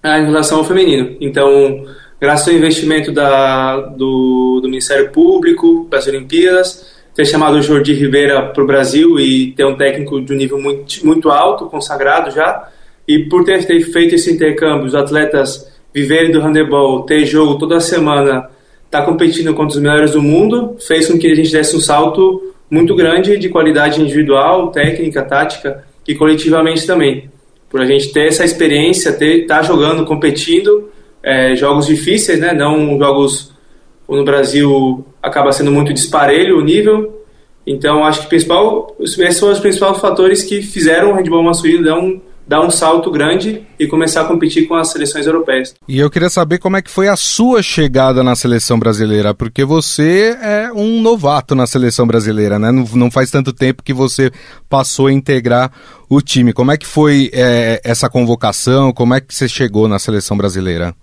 em 0.03 0.25
relação 0.25 0.59
ao 0.59 0.63
feminino. 0.63 1.17
Então, 1.19 1.85
graças 2.19 2.47
ao 2.47 2.53
investimento 2.53 3.11
da, 3.11 3.77
do, 3.81 4.59
do 4.61 4.69
Ministério 4.69 5.11
Público, 5.11 5.85
das 5.89 6.07
Olimpíadas, 6.07 6.95
ter 7.13 7.25
chamado 7.25 7.57
o 7.57 7.61
Jordi 7.61 7.93
Ribeira 7.93 8.43
para 8.43 8.63
o 8.63 8.67
Brasil 8.67 9.19
e 9.19 9.51
ter 9.51 9.65
um 9.65 9.75
técnico 9.75 10.21
de 10.21 10.31
um 10.31 10.35
nível 10.35 10.59
muito, 10.59 11.05
muito 11.05 11.29
alto, 11.29 11.65
consagrado 11.65 12.31
já, 12.31 12.69
e 13.07 13.19
por 13.27 13.43
ter, 13.43 13.65
ter 13.65 13.81
feito 13.81 14.15
esse 14.15 14.31
intercâmbio, 14.31 14.85
os 14.85 14.95
atletas 14.95 15.67
viverem 15.93 16.31
do 16.31 16.39
handebol, 16.39 17.03
ter 17.03 17.25
jogo 17.25 17.57
toda 17.57 17.79
semana, 17.79 18.49
estar 18.85 18.99
tá 18.99 19.01
competindo 19.01 19.53
contra 19.53 19.75
os 19.75 19.81
melhores 19.81 20.11
do 20.11 20.21
mundo, 20.21 20.77
fez 20.79 21.07
com 21.07 21.17
que 21.17 21.29
a 21.29 21.35
gente 21.35 21.51
desse 21.51 21.75
um 21.75 21.79
salto 21.79 22.53
muito 22.69 22.95
grande 22.95 23.37
de 23.37 23.49
qualidade 23.49 24.01
individual, 24.01 24.69
técnica, 24.69 25.23
tática 25.23 25.86
e 26.07 26.15
coletivamente 26.15 26.85
também 26.87 27.29
por 27.69 27.81
a 27.81 27.85
gente 27.85 28.11
ter 28.11 28.27
essa 28.27 28.45
experiência, 28.45 29.11
ter 29.11 29.41
estar 29.41 29.57
tá 29.57 29.63
jogando, 29.63 30.05
competindo, 30.05 30.89
é, 31.21 31.55
jogos 31.55 31.85
difíceis, 31.85 32.39
né? 32.39 32.53
Não 32.53 32.97
jogos 32.97 33.51
no 34.07 34.23
Brasil 34.23 35.05
acaba 35.21 35.51
sendo 35.51 35.71
muito 35.71 35.93
disparelho 35.93 36.57
o 36.57 36.63
nível. 36.63 37.25
Então 37.65 38.05
acho 38.05 38.21
que 38.21 38.27
principal, 38.27 38.95
esses 38.99 39.35
são 39.35 39.51
os 39.51 39.59
principais 39.59 39.97
fatores 39.97 40.43
que 40.43 40.61
fizeram 40.61 41.11
o 41.11 41.15
handball 41.15 41.43
masculino 41.43 41.83
dar 41.83 41.99
um 41.99 42.21
dar 42.47 42.61
um 42.61 42.71
salto 42.71 43.11
grande 43.11 43.67
e 43.77 43.85
começar 43.85 44.21
a 44.21 44.25
competir 44.25 44.67
com 44.67 44.75
as 44.75 44.89
seleções 44.89 45.27
europeias. 45.27 45.75
E 45.87 45.99
eu 45.99 46.09
queria 46.09 46.29
saber 46.29 46.59
como 46.59 46.77
é 46.77 46.81
que 46.81 46.89
foi 46.89 47.09
a 47.09 47.15
sua 47.15 47.61
chegada 47.61 48.23
na 48.23 48.35
seleção 48.35 48.79
brasileira, 48.79 49.33
porque 49.33 49.65
você 49.65 50.37
é 50.41 50.71
um 50.73 51.01
novato 51.01 51.53
na 51.53 51.67
seleção 51.67 52.07
brasileira, 52.07 52.57
né? 52.57 52.71
Não, 52.71 52.85
não 52.95 53.11
faz 53.11 53.29
tanto 53.29 53.51
tempo 53.51 53.83
que 53.83 53.93
você 53.93 54.31
passou 54.69 55.07
a 55.07 55.13
integrar 55.13 55.71
o 56.09 56.21
time. 56.21 56.53
Como 56.53 56.71
é 56.71 56.77
que 56.77 56.87
foi 56.87 57.29
é, 57.33 57.81
essa 57.83 58.09
convocação? 58.09 58.93
Como 58.93 59.13
é 59.13 59.19
que 59.19 59.35
você 59.35 59.49
chegou 59.49 59.87
na 59.89 59.99
seleção 59.99 60.37
brasileira? 60.37 60.95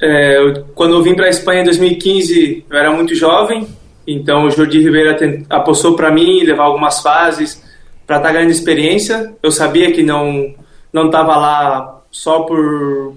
É, 0.00 0.36
eu, 0.36 0.64
quando 0.74 0.96
eu 0.96 1.02
vim 1.04 1.14
para 1.14 1.26
a 1.26 1.30
Espanha 1.30 1.60
em 1.60 1.64
2015, 1.64 2.64
eu 2.68 2.76
era 2.76 2.90
muito 2.90 3.14
jovem, 3.14 3.68
então 4.04 4.46
o 4.46 4.50
Jordi 4.50 4.80
Ribeira 4.80 5.44
apostou 5.48 5.94
para 5.94 6.10
mim 6.10 6.42
levar 6.42 6.64
algumas 6.64 6.98
fases 7.00 7.62
para 8.12 8.18
estar 8.18 8.28
tá 8.28 8.34
ganhando 8.34 8.50
experiência. 8.50 9.32
Eu 9.42 9.50
sabia 9.50 9.90
que 9.90 10.02
não 10.02 10.54
não 10.92 11.06
estava 11.06 11.34
lá 11.34 12.02
só 12.10 12.40
por 12.40 13.14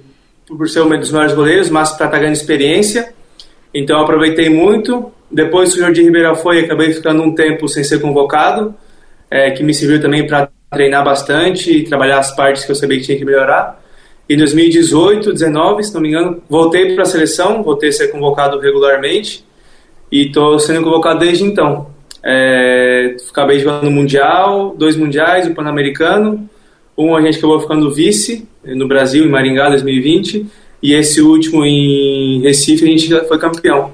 por 0.48 0.70
ser 0.70 0.82
um 0.82 0.98
dos 0.98 1.12
melhores 1.12 1.34
goleiros, 1.34 1.70
mas 1.70 1.90
para 1.90 2.06
estar 2.06 2.12
tá 2.12 2.20
ganhando 2.20 2.36
experiência. 2.36 3.14
Então 3.74 4.00
aproveitei 4.00 4.50
muito. 4.50 5.12
Depois 5.30 5.74
que 5.74 5.80
o 5.80 5.84
Jordi 5.84 6.02
Ribeira 6.02 6.34
foi, 6.36 6.60
acabei 6.60 6.94
ficando 6.94 7.22
um 7.24 7.36
tempo 7.36 7.68
sem 7.68 7.84
ser 7.84 8.00
convocado, 8.00 8.74
é, 9.30 9.52
que 9.52 9.64
me 9.64 9.74
serviu 9.74 10.00
também 10.00 10.26
para 10.26 10.50
treinar 10.72 11.04
bastante 11.04 11.80
e 11.80 11.84
trabalhar 11.84 12.20
as 12.20 12.34
partes 12.34 12.64
que 12.64 12.72
eu 12.72 12.76
sabia 12.76 12.98
que 12.98 13.04
tinha 13.04 13.18
que 13.18 13.26
melhorar. 13.26 13.84
Em 14.30 14.38
2018, 14.38 15.34
19, 15.34 15.84
se 15.84 15.94
não 15.94 16.00
me 16.00 16.10
engano, 16.10 16.42
voltei 16.48 16.94
para 16.94 17.04
a 17.04 17.06
seleção, 17.06 17.62
voltei 17.64 17.90
a 17.90 17.92
ser 17.92 18.08
convocado 18.10 18.60
regularmente 18.60 19.44
e 20.10 20.28
estou 20.28 20.58
sendo 20.58 20.84
convocado 20.84 21.20
desde 21.20 21.44
então. 21.44 21.95
É, 22.28 23.16
jogando 23.60 23.92
Mundial, 23.92 24.76
dois 24.76 24.98
Mundiais, 24.98 25.48
o 25.48 25.54
Pan-Americano. 25.54 26.50
Um 26.98 27.16
a 27.16 27.22
gente 27.22 27.38
acabou 27.38 27.60
ficando 27.60 27.94
vice 27.94 28.48
no 28.64 28.88
Brasil, 28.88 29.26
em 29.26 29.30
Maringá, 29.30 29.70
2020. 29.70 30.48
E 30.82 30.94
esse 30.94 31.22
último 31.22 31.64
em 31.64 32.42
Recife 32.42 32.84
a 32.84 32.88
gente 32.88 33.28
foi 33.28 33.38
campeão. 33.38 33.92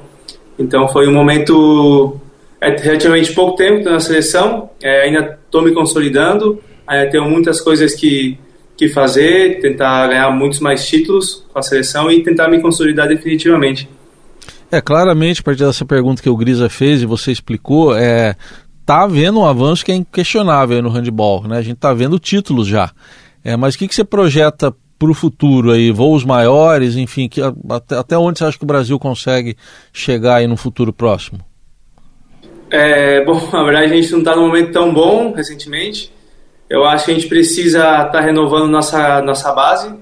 Então 0.58 0.88
foi 0.88 1.08
um 1.08 1.14
momento 1.14 2.16
é, 2.62 2.70
relativamente 2.70 3.34
pouco 3.34 3.58
tempo 3.58 3.84
na 3.90 4.00
seleção. 4.00 4.70
É, 4.82 5.04
ainda 5.04 5.38
estou 5.46 5.62
me 5.62 5.74
consolidando. 5.74 6.62
Ainda 6.88 7.12
tenho 7.12 7.30
muitas 7.30 7.60
coisas 7.60 7.94
que, 7.94 8.38
que 8.78 8.88
fazer, 8.88 9.60
tentar 9.60 10.08
ganhar 10.08 10.32
muitos 10.32 10.60
mais 10.60 10.88
títulos 10.88 11.46
com 11.52 11.60
a 11.60 11.62
seleção 11.62 12.10
e 12.10 12.24
tentar 12.24 12.48
me 12.48 12.62
consolidar 12.62 13.08
definitivamente. 13.08 13.90
É, 14.72 14.80
claramente, 14.80 15.42
a 15.42 15.44
partir 15.44 15.66
dessa 15.66 15.84
pergunta 15.84 16.22
que 16.22 16.30
o 16.30 16.38
Grisa 16.38 16.70
fez 16.70 17.02
e 17.02 17.06
você 17.06 17.32
explicou, 17.32 17.96
é, 17.96 18.36
tá 18.86 19.04
havendo 19.04 19.42
um 19.42 19.46
avanço 19.46 19.84
que 19.84 19.92
é 19.92 19.96
inquestionável 19.96 20.82
no 20.82 20.90
handball, 20.90 21.46
né? 21.48 21.58
A 21.58 21.62
gente 21.62 21.78
tá 21.78 21.94
vendo 21.94 22.18
títulos 22.18 22.68
já. 22.68 22.92
É, 23.44 23.58
mas 23.58 23.76
o 23.76 23.78
que, 23.78 23.88
que 23.88 23.94
você 23.94 24.06
projeta 24.06 24.74
para 24.98 25.12
o 25.12 25.14
futuro 25.14 25.72
aí? 25.72 25.92
Voos 25.92 26.24
maiores, 26.24 26.96
enfim, 26.96 27.28
que, 27.28 27.42
até, 27.70 27.98
até 27.98 28.18
onde 28.18 28.40
você 28.40 28.46
acha 28.46 28.58
que 28.58 28.64
o 28.64 28.68
Brasil 28.68 28.98
consegue 28.98 29.58
chegar 29.92 30.36
aí 30.36 30.48
no 30.48 30.56
futuro 30.56 30.94
próximo? 30.94 31.40
É, 32.70 33.24
bom, 33.26 33.50
na 33.52 33.64
verdade 33.64 33.92
a 33.92 33.96
gente 33.96 34.12
não 34.12 34.20
está 34.20 34.36
num 34.36 34.48
momento 34.48 34.72
tão 34.72 34.94
bom 34.94 35.34
recentemente. 35.34 36.14
Eu 36.70 36.86
acho 36.86 37.04
que 37.04 37.12
a 37.12 37.14
gente 37.14 37.28
precisa 37.28 37.80
estar 37.80 38.06
tá 38.06 38.22
renovando 38.22 38.70
nossa, 38.70 39.22
nossa 39.22 39.52
base. 39.52 39.94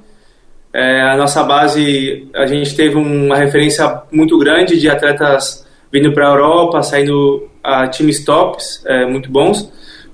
É, 0.74 1.02
a 1.02 1.18
nossa 1.18 1.44
base, 1.44 2.30
a 2.34 2.46
gente 2.46 2.76
teve 2.76 2.96
uma 2.96 3.36
referência 3.36 4.04
muito 4.12 4.38
grande 4.38 4.80
de 4.80 4.90
atletas 4.90 5.66
vindo 5.92 6.14
para 6.14 6.28
a 6.28 6.32
Europa, 6.32 6.84
saindo 6.84 7.50
a 7.64 7.88
times 7.88 8.24
tops, 8.24 8.84
é, 8.86 9.06
muito 9.06 9.32
bons. 9.32 9.72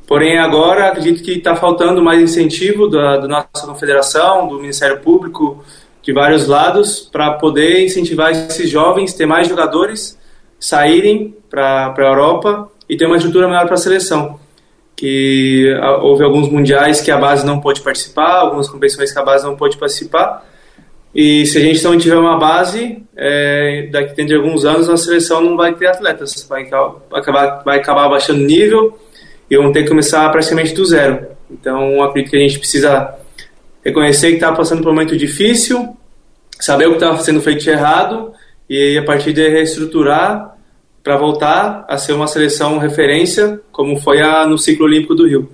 Porém, 0.07 0.37
agora 0.37 0.87
acredito 0.87 1.23
que 1.23 1.31
está 1.31 1.55
faltando 1.55 2.01
mais 2.01 2.21
incentivo 2.21 2.87
da, 2.87 3.17
da 3.17 3.27
nossa 3.27 3.67
confederação, 3.67 4.47
do 4.47 4.59
Ministério 4.59 4.99
Público, 5.01 5.63
de 6.01 6.13
vários 6.13 6.47
lados, 6.47 6.99
para 7.11 7.33
poder 7.33 7.83
incentivar 7.83 8.31
esses 8.31 8.69
jovens, 8.69 9.13
ter 9.13 9.25
mais 9.25 9.47
jogadores, 9.47 10.17
saírem 10.59 11.35
para 11.49 11.93
a 11.97 12.01
Europa 12.01 12.71
e 12.87 12.95
ter 12.95 13.07
uma 13.07 13.17
estrutura 13.17 13.47
maior 13.47 13.65
para 13.65 13.73
a 13.73 13.77
seleção. 13.77 14.39
Que 14.95 15.73
houve 16.01 16.23
alguns 16.23 16.49
mundiais 16.49 17.01
que 17.01 17.11
a 17.11 17.17
base 17.17 17.45
não 17.45 17.59
pôde 17.59 17.81
participar, 17.81 18.39
algumas 18.39 18.69
competições 18.69 19.11
que 19.11 19.19
a 19.19 19.23
base 19.23 19.45
não 19.45 19.55
pôde 19.55 19.77
participar. 19.77 20.45
E 21.13 21.45
se 21.45 21.57
a 21.57 21.61
gente 21.61 21.81
não 21.83 21.97
tiver 21.97 22.17
uma 22.17 22.37
base, 22.37 23.01
é, 23.15 23.87
daqui 23.91 24.15
dentro 24.15 24.27
de 24.27 24.35
alguns 24.35 24.65
anos 24.65 24.89
a 24.89 24.97
seleção 24.97 25.41
não 25.41 25.55
vai 25.55 25.73
ter 25.73 25.87
atletas, 25.87 26.45
vai 26.49 26.63
acabar, 26.63 27.63
vai 27.63 27.79
acabar 27.79 28.09
baixando 28.09 28.41
nível 28.41 28.99
e 29.49 29.55
vão 29.57 29.71
ter 29.71 29.83
que 29.83 29.89
começar 29.89 30.29
praticamente 30.29 30.73
do 30.73 30.85
zero. 30.85 31.27
Então, 31.49 32.03
acredito 32.03 32.31
que 32.31 32.37
a 32.37 32.39
gente 32.39 32.59
precisa 32.59 33.15
reconhecer 33.83 34.29
que 34.29 34.35
está 34.35 34.51
passando 34.51 34.81
por 34.81 34.89
um 34.89 34.93
momento 34.93 35.15
difícil, 35.15 35.95
saber 36.59 36.87
o 36.87 36.91
que 36.91 36.95
está 36.95 37.17
sendo 37.19 37.41
feito 37.41 37.69
errado 37.69 38.33
e 38.69 38.97
a 38.97 39.03
partir 39.03 39.31
de 39.31 39.47
reestruturar 39.47 40.54
para 41.05 41.17
voltar 41.17 41.85
a 41.87 41.99
ser 41.99 42.13
uma 42.13 42.25
seleção 42.25 42.79
referência, 42.79 43.61
como 43.71 43.95
foi 44.01 44.23
a, 44.23 44.47
no 44.47 44.57
ciclo 44.57 44.85
olímpico 44.85 45.13
do 45.13 45.27
Rio. 45.27 45.47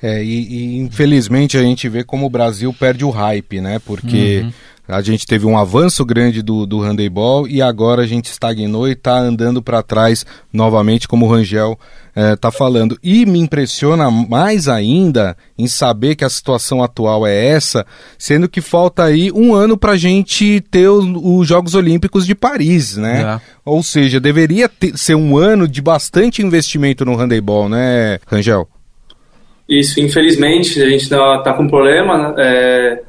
É, 0.00 0.22
e, 0.22 0.46
e, 0.46 0.76
infelizmente 0.76 1.58
a 1.58 1.62
gente 1.62 1.88
vê 1.88 2.04
como 2.04 2.24
o 2.24 2.30
Brasil 2.30 2.72
perde 2.72 3.04
o 3.04 3.10
hype, 3.10 3.60
né? 3.60 3.80
Porque 3.84 4.42
uhum. 4.44 4.52
A 4.88 5.02
gente 5.02 5.26
teve 5.26 5.46
um 5.46 5.58
avanço 5.58 6.04
grande 6.04 6.42
do, 6.42 6.64
do 6.64 6.80
handebol 6.80 7.48
e 7.48 7.60
agora 7.60 8.02
a 8.02 8.06
gente 8.06 8.26
estagnou 8.26 8.86
e 8.86 8.92
está 8.92 9.18
andando 9.18 9.60
para 9.60 9.82
trás 9.82 10.24
novamente, 10.52 11.08
como 11.08 11.26
o 11.26 11.28
Rangel 11.28 11.78
está 12.14 12.48
eh, 12.48 12.52
falando. 12.52 12.96
E 13.02 13.26
me 13.26 13.40
impressiona 13.40 14.10
mais 14.10 14.68
ainda 14.68 15.36
em 15.58 15.66
saber 15.66 16.14
que 16.14 16.24
a 16.24 16.30
situação 16.30 16.82
atual 16.82 17.26
é 17.26 17.46
essa, 17.46 17.84
sendo 18.16 18.48
que 18.48 18.60
falta 18.60 19.02
aí 19.02 19.32
um 19.32 19.54
ano 19.54 19.76
para 19.76 19.92
a 19.92 19.96
gente 19.96 20.60
ter 20.70 20.88
os 20.88 21.48
Jogos 21.48 21.74
Olímpicos 21.74 22.24
de 22.24 22.34
Paris, 22.34 22.96
né? 22.96 23.22
É. 23.22 23.40
Ou 23.64 23.82
seja, 23.82 24.20
deveria 24.20 24.68
ter, 24.68 24.96
ser 24.96 25.16
um 25.16 25.36
ano 25.36 25.66
de 25.66 25.82
bastante 25.82 26.42
investimento 26.42 27.04
no 27.04 27.16
handebol, 27.16 27.68
né, 27.68 28.20
Rangel? 28.26 28.68
Isso, 29.68 29.98
infelizmente, 30.00 30.80
a 30.80 30.88
gente 30.88 31.02
está 31.02 31.52
com 31.54 31.66
problema, 31.66 32.28
né? 32.28 32.34
É 32.38 33.02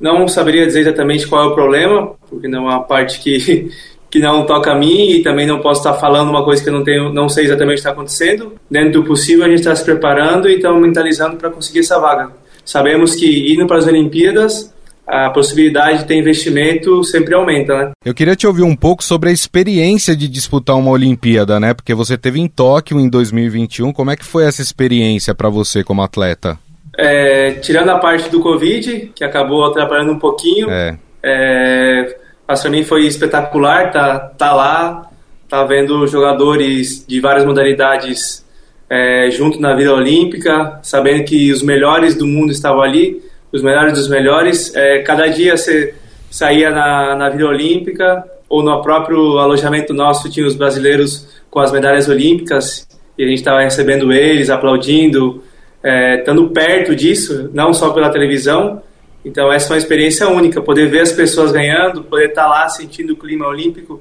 não 0.00 0.26
saberia 0.26 0.66
dizer 0.66 0.80
exatamente 0.80 1.26
qual 1.26 1.44
é 1.44 1.46
o 1.48 1.54
problema, 1.54 2.12
porque 2.28 2.48
não 2.48 2.70
é 2.70 2.74
uma 2.74 2.82
parte 2.82 3.20
que, 3.20 3.70
que 4.10 4.18
não 4.18 4.44
toca 4.46 4.72
a 4.72 4.74
mim 4.74 5.10
e 5.10 5.22
também 5.22 5.46
não 5.46 5.60
posso 5.60 5.80
estar 5.80 5.94
falando 5.94 6.30
uma 6.30 6.44
coisa 6.44 6.62
que 6.62 6.68
eu 6.68 6.72
não 6.72 6.82
tenho, 6.82 7.12
não 7.12 7.28
sei 7.28 7.44
exatamente 7.44 7.74
o 7.74 7.74
que 7.74 7.80
está 7.80 7.90
acontecendo. 7.90 8.54
Dentro 8.70 9.02
do 9.02 9.04
possível, 9.04 9.44
a 9.44 9.48
gente 9.48 9.60
está 9.60 9.74
se 9.74 9.84
preparando 9.84 10.48
e 10.48 10.56
estamos 10.56 10.80
mentalizando 10.80 11.36
para 11.36 11.50
conseguir 11.50 11.80
essa 11.80 11.98
vaga. 11.98 12.30
Sabemos 12.64 13.14
que 13.14 13.52
indo 13.52 13.66
para 13.66 13.78
as 13.78 13.86
Olimpíadas, 13.86 14.72
a 15.06 15.28
possibilidade 15.30 15.98
de 15.98 16.04
ter 16.04 16.14
investimento 16.14 17.02
sempre 17.02 17.34
aumenta, 17.34 17.76
né? 17.76 17.90
Eu 18.04 18.14
queria 18.14 18.36
te 18.36 18.46
ouvir 18.46 18.62
um 18.62 18.76
pouco 18.76 19.02
sobre 19.02 19.28
a 19.28 19.32
experiência 19.32 20.14
de 20.14 20.28
disputar 20.28 20.76
uma 20.76 20.92
Olimpíada, 20.92 21.58
né? 21.58 21.74
Porque 21.74 21.94
você 21.94 22.16
teve 22.16 22.38
em 22.38 22.46
Tóquio 22.46 23.00
em 23.00 23.08
2021. 23.08 23.92
Como 23.92 24.10
é 24.10 24.16
que 24.16 24.24
foi 24.24 24.44
essa 24.44 24.62
experiência 24.62 25.34
para 25.34 25.48
você 25.48 25.82
como 25.82 26.02
atleta? 26.02 26.58
É, 27.00 27.52
tirando 27.62 27.88
a 27.88 27.98
parte 27.98 28.28
do 28.28 28.40
Covid, 28.40 29.12
que 29.14 29.24
acabou 29.24 29.64
atrapalhando 29.64 30.12
um 30.12 30.18
pouquinho, 30.18 30.70
é. 30.70 30.98
É, 31.22 32.16
mas 32.46 32.60
para 32.60 32.70
mim 32.70 32.82
foi 32.82 33.06
espetacular 33.06 33.92
tá, 33.92 34.18
tá 34.18 34.52
lá, 34.52 35.10
tá 35.48 35.64
vendo 35.64 36.06
jogadores 36.06 37.06
de 37.06 37.20
várias 37.20 37.44
modalidades 37.44 38.44
é, 38.88 39.30
junto 39.30 39.60
na 39.60 39.74
vida 39.74 39.94
olímpica, 39.94 40.80
sabendo 40.82 41.24
que 41.24 41.52
os 41.52 41.62
melhores 41.62 42.16
do 42.16 42.26
mundo 42.26 42.50
estavam 42.50 42.82
ali, 42.82 43.22
os 43.52 43.62
melhores 43.62 43.94
dos 43.94 44.08
melhores. 44.08 44.74
É, 44.74 44.98
cada 45.02 45.28
dia 45.28 45.56
você 45.56 45.94
saía 46.30 46.70
na, 46.70 47.14
na 47.16 47.28
vida 47.28 47.46
olímpica 47.46 48.24
ou 48.48 48.62
no 48.62 48.82
próprio 48.82 49.38
alojamento 49.38 49.94
nosso 49.94 50.28
tinha 50.28 50.46
os 50.46 50.56
brasileiros 50.56 51.28
com 51.48 51.60
as 51.60 51.70
medalhas 51.70 52.08
olímpicas 52.08 52.86
e 53.16 53.24
a 53.24 53.28
gente 53.28 53.38
estava 53.38 53.60
recebendo 53.60 54.12
eles, 54.12 54.50
aplaudindo, 54.50 55.42
é, 55.82 56.20
estando 56.20 56.48
perto 56.50 56.94
disso, 56.94 57.50
não 57.52 57.72
só 57.72 57.90
pela 57.90 58.10
televisão. 58.10 58.82
Então, 59.24 59.52
essa 59.52 59.68
é 59.68 59.70
uma 59.72 59.78
experiência 59.78 60.28
única. 60.28 60.62
Poder 60.62 60.88
ver 60.88 61.00
as 61.00 61.12
pessoas 61.12 61.52
ganhando, 61.52 62.04
poder 62.04 62.30
estar 62.30 62.46
lá 62.46 62.68
sentindo 62.68 63.12
o 63.12 63.16
clima 63.16 63.46
olímpico, 63.46 64.00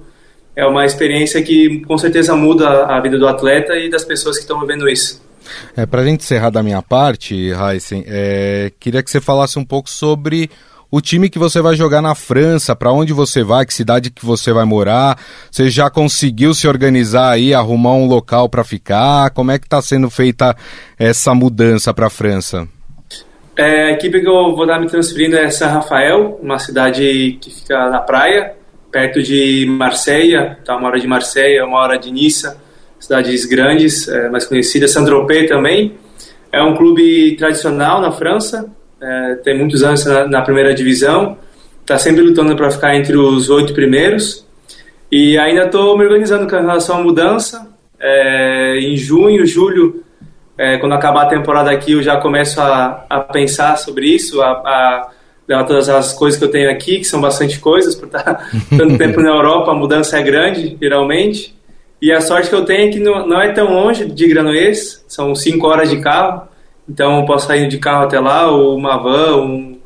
é 0.55 0.65
uma 0.65 0.85
experiência 0.85 1.41
que 1.41 1.81
com 1.85 1.97
certeza 1.97 2.35
muda 2.35 2.85
a 2.85 2.99
vida 2.99 3.17
do 3.17 3.27
atleta 3.27 3.75
e 3.75 3.89
das 3.89 4.03
pessoas 4.03 4.37
que 4.37 4.41
estão 4.43 4.59
vivendo 4.59 4.89
isso. 4.89 5.21
É, 5.75 5.85
Para 5.85 6.01
a 6.01 6.05
gente 6.05 6.21
encerrar 6.21 6.49
da 6.49 6.61
minha 6.61 6.81
parte, 6.81 7.51
Heisen, 7.51 8.03
é, 8.07 8.71
queria 8.79 9.01
que 9.01 9.09
você 9.09 9.21
falasse 9.21 9.57
um 9.57 9.65
pouco 9.65 9.89
sobre 9.89 10.49
o 10.91 10.99
time 11.02 11.30
que 11.30 11.38
você 11.38 11.62
vai 11.62 11.75
jogar 11.75 12.02
na 12.02 12.15
França, 12.15 12.75
para 12.75 12.91
onde 12.91 13.13
você 13.13 13.43
vai, 13.43 13.65
que 13.65 13.73
cidade 13.73 14.10
que 14.10 14.25
você 14.25 14.52
vai 14.52 14.65
morar. 14.65 15.19
Você 15.52 15.69
já 15.69 15.89
conseguiu 15.89 16.54
se 16.54 16.67
organizar 16.67 17.32
aí, 17.32 17.54
arrumar 17.54 17.93
um 17.93 18.08
local 18.08 18.49
para 18.49 18.63
ficar? 18.63 19.30
Como 19.32 19.52
é 19.52 19.60
que 19.60 19.65
está 19.65 19.82
sendo 19.82 20.10
feita 20.10 20.56
essa 20.97 21.34
mudança 21.36 21.93
para 21.93 22.08
a 22.08 22.10
França? 22.10 22.67
É, 23.56 23.89
a 23.89 23.91
equipe 23.91 24.21
que 24.21 24.28
eu 24.28 24.56
vou 24.56 24.63
estar 24.63 24.80
me 24.80 24.88
transferindo 24.88 25.36
é 25.36 25.49
São 25.49 25.69
Rafael, 25.69 26.39
uma 26.41 26.58
cidade 26.58 27.38
que 27.41 27.52
fica 27.52 27.89
na 27.89 27.99
praia, 27.99 28.54
perto 28.89 29.21
de 29.21 29.65
Marseille, 29.69 30.56
tá 30.65 30.78
uma 30.78 30.88
hora 30.88 30.99
de 30.99 31.06
Marseille, 31.06 31.62
uma 31.62 31.78
hora 31.78 31.99
de 31.99 32.10
Niça, 32.10 32.58
cidades 32.99 33.45
grandes, 33.45 34.08
é, 34.08 34.30
mais 34.30 34.45
conhecidas, 34.45 34.91
Saint-Tropez 34.91 35.49
também. 35.49 35.97
É 36.52 36.63
um 36.63 36.75
clube 36.75 37.36
tradicional 37.36 38.02
na 38.02 38.12
França, 38.12 38.65
é, 39.01 39.35
tem 39.35 39.57
muitos 39.57 39.83
anos 39.83 40.05
na, 40.05 40.27
na 40.27 40.41
primeira 40.41 40.73
divisão, 40.73 41.38
está 41.81 41.97
sempre 41.97 42.21
lutando 42.21 42.55
para 42.55 42.69
ficar 42.69 42.95
entre 42.95 43.17
os 43.17 43.49
oito 43.49 43.73
primeiros. 43.73 44.45
E 45.12 45.38
ainda 45.38 45.65
estou 45.65 45.97
me 45.97 46.03
organizando 46.03 46.47
com 46.47 46.55
relação 46.55 46.97
à 46.97 47.01
mudança. 47.01 47.67
É, 47.99 48.77
em 48.79 48.95
junho, 48.95 49.45
julho, 49.45 50.03
é, 50.57 50.77
quando 50.77 50.93
acabar 50.93 51.23
a 51.23 51.29
temporada 51.29 51.71
aqui, 51.71 51.93
eu 51.93 52.03
já 52.03 52.17
começo 52.17 52.59
a, 52.62 53.05
a 53.09 53.19
pensar 53.21 53.77
sobre 53.77 54.07
isso, 54.07 54.41
a, 54.41 55.09
a, 55.47 55.63
todas 55.63 55.89
as 55.89 56.13
coisas 56.13 56.38
que 56.38 56.45
eu 56.45 56.51
tenho 56.51 56.69
aqui, 56.69 56.99
que 56.99 57.05
são 57.05 57.19
bastante 57.19 57.59
coisas, 57.59 57.95
por 57.95 58.05
estar 58.05 58.49
tanto 58.77 58.97
tempo 58.97 59.21
na 59.21 59.29
Europa, 59.29 59.71
a 59.71 59.75
mudança 59.75 60.19
é 60.19 60.21
grande, 60.21 60.77
geralmente. 60.79 61.55
E 62.01 62.12
a 62.12 62.21
sorte 62.21 62.49
que 62.49 62.55
eu 62.55 62.65
tenho 62.65 62.89
é 62.89 62.91
que 62.91 62.99
não, 62.99 63.25
não 63.25 63.41
é 63.41 63.51
tão 63.51 63.73
longe 63.73 64.05
de 64.05 64.27
Granollers, 64.27 65.03
são 65.07 65.33
cinco 65.33 65.67
horas 65.67 65.89
de 65.89 65.99
carro. 65.99 66.48
Então 66.89 67.19
eu 67.19 67.25
posso 67.25 67.47
sair 67.47 67.67
de 67.67 67.78
carro 67.78 68.06
até 68.06 68.19
lá, 68.19 68.49
ou 68.49 68.75
uma 68.75 68.97
van, 68.97 69.38
um, 69.38 69.80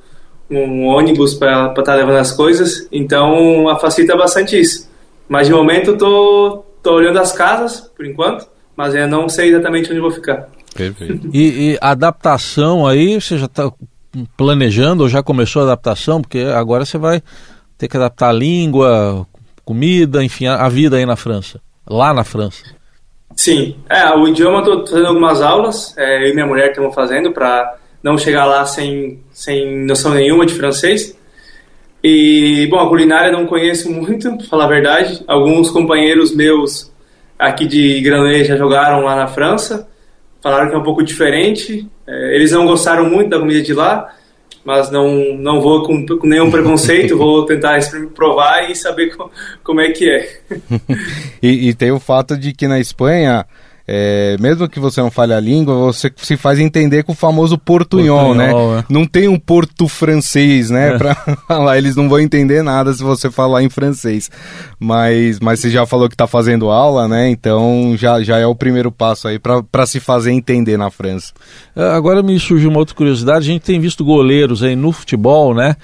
um 0.49 0.85
ônibus 0.85 1.33
para 1.33 1.67
estar 1.69 1.83
tá 1.83 1.95
levando 1.95 2.17
as 2.17 2.31
coisas. 2.31 2.87
Então 2.91 3.65
facilita 3.79 4.15
bastante 4.15 4.59
isso. 4.59 4.89
Mas 5.27 5.47
de 5.47 5.53
momento 5.53 5.91
eu 5.91 5.97
tô, 5.97 6.65
tô 6.81 6.93
olhando 6.93 7.19
as 7.19 7.31
casas, 7.33 7.91
por 7.95 8.05
enquanto, 8.05 8.47
mas 8.75 8.95
eu 8.95 9.07
não 9.07 9.27
sei 9.27 9.49
exatamente 9.49 9.91
onde 9.91 9.99
vou 9.99 10.11
ficar. 10.11 10.47
Perfeito. 10.73 11.29
e, 11.33 11.73
e 11.73 11.77
adaptação 11.81 12.87
aí, 12.87 13.19
você 13.19 13.37
já 13.37 13.45
está 13.45 13.71
planejando 14.37 15.03
ou 15.03 15.09
já 15.09 15.21
começou 15.21 15.61
a 15.61 15.65
adaptação? 15.65 16.21
Porque 16.21 16.39
agora 16.39 16.85
você 16.85 16.97
vai 16.97 17.21
ter 17.77 17.87
que 17.87 17.97
adaptar 17.97 18.29
a 18.29 18.33
língua, 18.33 19.27
comida, 19.65 20.23
enfim, 20.23 20.45
a, 20.45 20.65
a 20.65 20.69
vida 20.69 20.97
aí 20.97 21.05
na 21.05 21.15
França, 21.15 21.59
lá 21.87 22.13
na 22.13 22.23
França. 22.23 22.63
Sim, 23.35 23.75
é, 23.89 24.09
o 24.15 24.27
idioma 24.27 24.63
eu 24.65 24.85
fazendo 24.85 25.07
algumas 25.07 25.41
aulas, 25.41 25.97
é, 25.97 26.23
eu 26.23 26.29
e 26.29 26.33
minha 26.33 26.45
mulher 26.45 26.69
estamos 26.69 26.93
fazendo 26.93 27.31
para 27.31 27.77
não 28.01 28.17
chegar 28.17 28.45
lá 28.45 28.65
sem, 28.65 29.21
sem 29.31 29.85
noção 29.85 30.13
nenhuma 30.13 30.45
de 30.45 30.53
francês. 30.53 31.17
E, 32.03 32.67
bom, 32.69 32.79
a 32.79 32.89
culinária 32.89 33.31
não 33.31 33.45
conheço 33.45 33.89
muito, 33.91 34.37
pra 34.37 34.45
falar 34.47 34.65
a 34.65 34.67
verdade. 34.67 35.23
Alguns 35.25 35.69
companheiros 35.71 36.35
meus 36.35 36.91
aqui 37.39 37.65
de 37.65 38.01
Granollers 38.01 38.47
já 38.47 38.57
jogaram 38.57 39.01
lá 39.01 39.15
na 39.15 39.27
França, 39.27 39.89
falaram 40.41 40.69
que 40.69 40.75
é 40.75 40.77
um 40.77 40.83
pouco 40.83 41.03
diferente. 41.03 41.89
É, 42.05 42.35
eles 42.35 42.51
não 42.51 42.65
gostaram 42.65 43.09
muito 43.09 43.29
da 43.29 43.39
comida 43.39 43.61
de 43.61 43.73
lá, 43.73 44.13
mas 44.63 44.89
não, 44.89 45.35
não 45.37 45.61
vou 45.61 45.83
com, 45.83 46.05
com 46.05 46.27
nenhum 46.27 46.49
preconceito, 46.49 47.15
vou 47.17 47.45
tentar 47.45 47.79
provar 48.15 48.69
e 48.69 48.75
saber 48.75 49.15
co, 49.15 49.29
como 49.63 49.81
é 49.81 49.91
que 49.91 50.09
é. 50.09 50.39
e, 51.41 51.69
e, 51.69 51.73
tem 51.73 51.91
o 51.91 51.99
fato 51.99 52.37
de 52.37 52.53
que 52.53 52.67
na 52.67 52.79
Espanha 52.79 53.45
é, 53.85 54.37
mesmo 54.39 54.69
que 54.69 54.79
você 54.79 55.01
não 55.01 55.11
fale 55.11 55.33
a 55.33 55.39
língua, 55.39 55.75
você 55.75 56.09
se 56.15 56.37
faz 56.37 56.57
entender 56.57 57.03
com 57.03 57.11
o 57.11 57.15
famoso 57.15 57.57
portunhol, 57.57 58.33
né? 58.33 58.51
É. 58.51 58.85
Não 58.89 59.05
tem 59.05 59.27
um 59.27 59.37
porto 59.37 59.89
francês, 59.89 60.69
né? 60.69 60.95
É. 60.95 60.97
Pra 60.97 61.15
falar, 61.47 61.77
eles 61.77 61.93
não 61.95 62.07
vão 62.07 62.19
entender 62.19 62.63
nada 62.63 62.93
se 62.93 63.03
você 63.03 63.29
falar 63.29 63.61
em 63.61 63.69
francês. 63.69 64.31
Mas, 64.79 65.39
mas 65.41 65.59
você 65.59 65.69
já 65.69 65.85
falou 65.85 66.07
que 66.07 66.15
está 66.15 66.27
fazendo 66.27 66.69
aula, 66.69 67.09
né? 67.09 67.29
Então 67.29 67.93
já, 67.97 68.23
já 68.23 68.37
é 68.37 68.45
o 68.45 68.55
primeiro 68.55 68.89
passo 68.89 69.27
aí 69.27 69.37
para 69.37 69.85
se 69.85 69.99
fazer 69.99 70.31
entender 70.31 70.77
na 70.77 70.89
França. 70.89 71.33
É, 71.75 71.91
agora 71.91 72.23
me 72.23 72.39
surgiu 72.39 72.69
uma 72.69 72.79
outra 72.79 72.95
curiosidade, 72.95 73.49
a 73.49 73.53
gente 73.53 73.63
tem 73.63 73.81
visto 73.81 74.05
goleiros 74.05 74.63
aí 74.63 74.77
no 74.77 74.93
futebol, 74.93 75.53
né? 75.53 75.75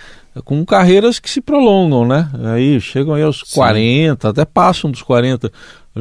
Com 0.45 0.63
carreiras 0.63 1.19
que 1.19 1.29
se 1.29 1.41
prolongam, 1.41 2.07
né? 2.07 2.29
Aí 2.53 2.79
chegam 2.79 3.13
aí 3.13 3.23
aos 3.23 3.43
Sim. 3.45 3.55
40, 3.55 4.29
até 4.29 4.45
passam 4.45 4.89
dos 4.89 5.01
40. 5.01 5.51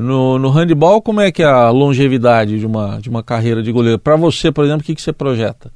No, 0.00 0.38
no 0.38 0.50
handball, 0.50 1.02
como 1.02 1.20
é 1.20 1.30
que 1.30 1.42
é 1.42 1.46
a 1.46 1.70
longevidade 1.70 2.58
de 2.58 2.66
uma, 2.66 2.98
de 3.00 3.08
uma 3.08 3.22
carreira 3.22 3.62
de 3.62 3.72
goleiro? 3.72 3.98
Para 3.98 4.16
você, 4.16 4.50
por 4.50 4.64
exemplo, 4.64 4.82
o 4.82 4.84
que, 4.84 4.94
que 4.94 5.02
você 5.02 5.12
projeta? 5.12 5.70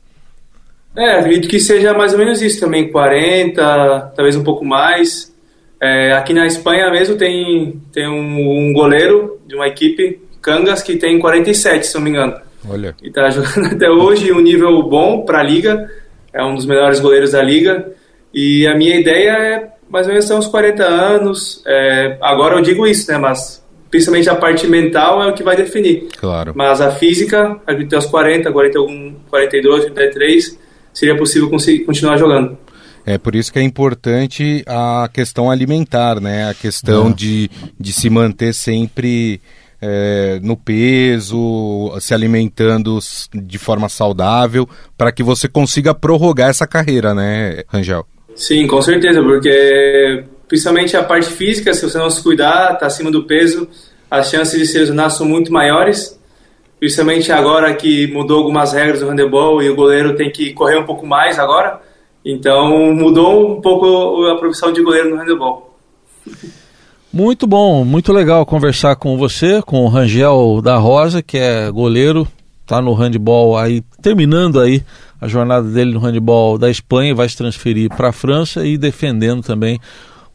É, 0.96 1.18
acredito 1.18 1.48
que 1.48 1.58
seja 1.58 1.94
mais 1.94 2.12
ou 2.12 2.18
menos 2.18 2.42
isso 2.42 2.60
também, 2.60 2.90
40, 2.90 4.12
talvez 4.14 4.36
um 4.36 4.44
pouco 4.44 4.64
mais. 4.64 5.32
É, 5.80 6.12
aqui 6.12 6.32
na 6.32 6.46
Espanha 6.46 6.90
mesmo 6.90 7.16
tem, 7.16 7.80
tem 7.92 8.06
um, 8.06 8.68
um, 8.68 8.72
goleiro 8.72 9.40
de 9.46 9.54
uma 9.54 9.66
equipe, 9.66 10.20
Cangas, 10.40 10.82
que 10.82 10.96
tem 10.96 11.18
47, 11.18 11.86
se 11.86 11.94
não 11.94 12.02
me 12.02 12.10
engano. 12.10 12.34
Olha. 12.68 12.94
E 13.02 13.10
tá 13.10 13.30
jogando 13.30 13.66
até 13.74 13.90
hoje 13.90 14.32
um 14.32 14.40
nível 14.40 14.82
bom 14.82 15.24
para 15.24 15.40
a 15.40 15.42
liga, 15.42 15.90
é 16.32 16.44
um 16.44 16.54
dos 16.54 16.66
melhores 16.66 17.00
goleiros 17.00 17.32
da 17.32 17.42
liga. 17.42 17.90
E 18.34 18.66
a 18.66 18.74
minha 18.74 18.96
ideia 18.96 19.30
é 19.30 19.72
mais 19.88 20.06
ou 20.06 20.12
menos 20.12 20.26
são 20.26 20.38
uns 20.38 20.46
40 20.46 20.82
anos. 20.84 21.62
É, 21.66 22.16
agora 22.20 22.56
eu 22.56 22.62
digo 22.62 22.86
isso, 22.86 23.10
né? 23.10 23.18
Mas 23.18 23.61
principalmente 23.92 24.30
a 24.30 24.34
parte 24.34 24.66
mental 24.66 25.22
é 25.22 25.28
o 25.28 25.34
que 25.34 25.42
vai 25.42 25.54
definir. 25.54 26.08
Claro. 26.18 26.54
Mas 26.56 26.80
a 26.80 26.90
física, 26.90 27.60
até 27.66 27.98
os 27.98 28.06
40, 28.06 28.50
41, 28.50 29.16
42, 29.28 29.84
33, 29.84 30.58
seria 30.94 31.14
possível 31.14 31.50
conseguir 31.50 31.84
continuar 31.84 32.16
jogando. 32.16 32.56
É 33.04 33.18
por 33.18 33.34
isso 33.34 33.52
que 33.52 33.58
é 33.58 33.62
importante 33.62 34.64
a 34.66 35.10
questão 35.12 35.50
alimentar, 35.50 36.20
né? 36.20 36.48
A 36.48 36.54
questão 36.54 37.10
é. 37.10 37.12
de, 37.12 37.50
de 37.78 37.92
se 37.92 38.08
manter 38.08 38.54
sempre 38.54 39.42
é, 39.80 40.40
no 40.42 40.56
peso, 40.56 41.92
se 42.00 42.14
alimentando 42.14 42.98
de 43.34 43.58
forma 43.58 43.90
saudável, 43.90 44.66
para 44.96 45.12
que 45.12 45.22
você 45.22 45.48
consiga 45.48 45.92
prorrogar 45.92 46.48
essa 46.48 46.66
carreira, 46.66 47.12
né, 47.14 47.62
Rangel? 47.68 48.06
Sim, 48.34 48.66
com 48.66 48.80
certeza, 48.80 49.20
porque 49.22 50.24
principalmente 50.52 50.94
a 50.94 51.02
parte 51.02 51.30
física, 51.30 51.72
se 51.72 51.82
você 51.82 51.96
não 51.96 52.10
se 52.10 52.22
cuidar, 52.22 52.74
está 52.74 52.84
acima 52.84 53.10
do 53.10 53.24
peso, 53.24 53.66
as 54.10 54.28
chances 54.28 54.60
de 54.60 54.66
se 54.66 54.78
lesionar 54.78 55.10
são 55.10 55.26
muito 55.26 55.50
maiores. 55.50 56.20
Principalmente 56.78 57.32
agora 57.32 57.72
que 57.72 58.06
mudou 58.08 58.40
algumas 58.40 58.74
regras 58.74 59.00
do 59.00 59.08
handebol 59.08 59.62
e 59.62 59.70
o 59.70 59.74
goleiro 59.74 60.14
tem 60.14 60.30
que 60.30 60.52
correr 60.52 60.76
um 60.76 60.84
pouco 60.84 61.06
mais 61.06 61.38
agora. 61.38 61.80
Então 62.22 62.94
mudou 62.94 63.56
um 63.56 63.62
pouco 63.62 64.26
a 64.26 64.36
profissão 64.36 64.70
de 64.70 64.82
goleiro 64.82 65.08
no 65.08 65.16
handebol. 65.16 65.74
Muito 67.10 67.46
bom, 67.46 67.82
muito 67.82 68.12
legal 68.12 68.44
conversar 68.44 68.96
com 68.96 69.16
você, 69.16 69.62
com 69.62 69.86
o 69.86 69.88
Rangel 69.88 70.60
da 70.62 70.76
Rosa, 70.76 71.22
que 71.22 71.38
é 71.38 71.70
goleiro, 71.70 72.28
está 72.60 72.82
no 72.82 72.92
handebol 72.92 73.56
aí, 73.56 73.82
terminando 74.02 74.60
aí 74.60 74.82
a 75.18 75.26
jornada 75.26 75.66
dele 75.66 75.94
no 75.94 76.00
handebol 76.00 76.58
da 76.58 76.68
Espanha, 76.68 77.14
vai 77.14 77.26
se 77.26 77.38
transferir 77.38 77.88
para 77.88 78.10
a 78.10 78.12
França 78.12 78.66
e 78.66 78.76
defendendo 78.76 79.42
também 79.42 79.80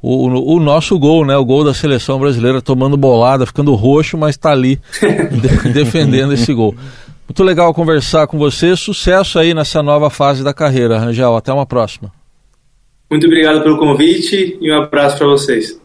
o, 0.01 0.55
o, 0.55 0.59
nosso 0.59 0.97
gol, 0.97 1.25
né? 1.25 1.35
O 1.35 1.45
gol 1.45 1.63
da 1.63 1.73
seleção 1.73 2.19
brasileira 2.19 2.61
tomando 2.61 2.95
bolada, 2.95 3.45
ficando 3.45 3.73
roxo, 3.75 4.17
mas 4.17 4.35
está 4.35 4.51
ali 4.51 4.79
de, 5.01 5.69
defendendo 5.73 6.33
esse 6.33 6.53
gol. 6.53 6.75
Muito 7.27 7.43
legal 7.43 7.73
conversar 7.73 8.27
com 8.27 8.37
você. 8.37 8.75
Sucesso 8.75 9.37
aí 9.37 9.53
nessa 9.53 9.83
nova 9.83 10.09
fase 10.09 10.43
da 10.43 10.53
carreira, 10.53 10.97
Rangel. 10.97 11.35
Até 11.35 11.51
uma 11.51 11.65
próxima. 11.65 12.11
Muito 13.09 13.25
obrigado 13.25 13.63
pelo 13.63 13.77
convite 13.77 14.57
e 14.61 14.71
um 14.71 14.81
abraço 14.81 15.17
para 15.17 15.27
vocês. 15.27 15.79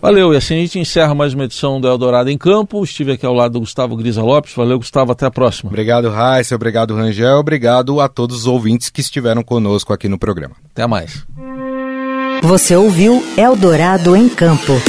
Valeu, 0.00 0.34
e 0.34 0.36
assim 0.36 0.54
a 0.54 0.58
gente 0.58 0.78
encerra 0.78 1.14
mais 1.14 1.34
uma 1.34 1.44
edição 1.44 1.80
do 1.80 1.88
Eldorado 1.88 2.30
em 2.30 2.38
Campo. 2.38 2.84
Estive 2.84 3.12
aqui 3.12 3.24
ao 3.24 3.34
lado 3.34 3.52
do 3.52 3.60
Gustavo 3.60 3.96
Grisa 3.96 4.22
Lopes. 4.22 4.54
Valeu, 4.54 4.78
Gustavo, 4.78 5.12
até 5.12 5.26
a 5.26 5.30
próxima. 5.30 5.70
Obrigado, 5.70 6.08
Raíssa, 6.10 6.54
obrigado, 6.54 6.94
Rangel, 6.94 7.38
obrigado 7.38 8.00
a 8.00 8.08
todos 8.08 8.40
os 8.40 8.46
ouvintes 8.46 8.90
que 8.90 9.00
estiveram 9.00 9.42
conosco 9.42 9.92
aqui 9.92 10.08
no 10.08 10.18
programa. 10.18 10.54
Até 10.70 10.86
mais. 10.86 11.26
Você 12.46 12.76
ouviu 12.76 13.26
Eldorado 13.36 14.14
em 14.14 14.28
Campo. 14.28 14.80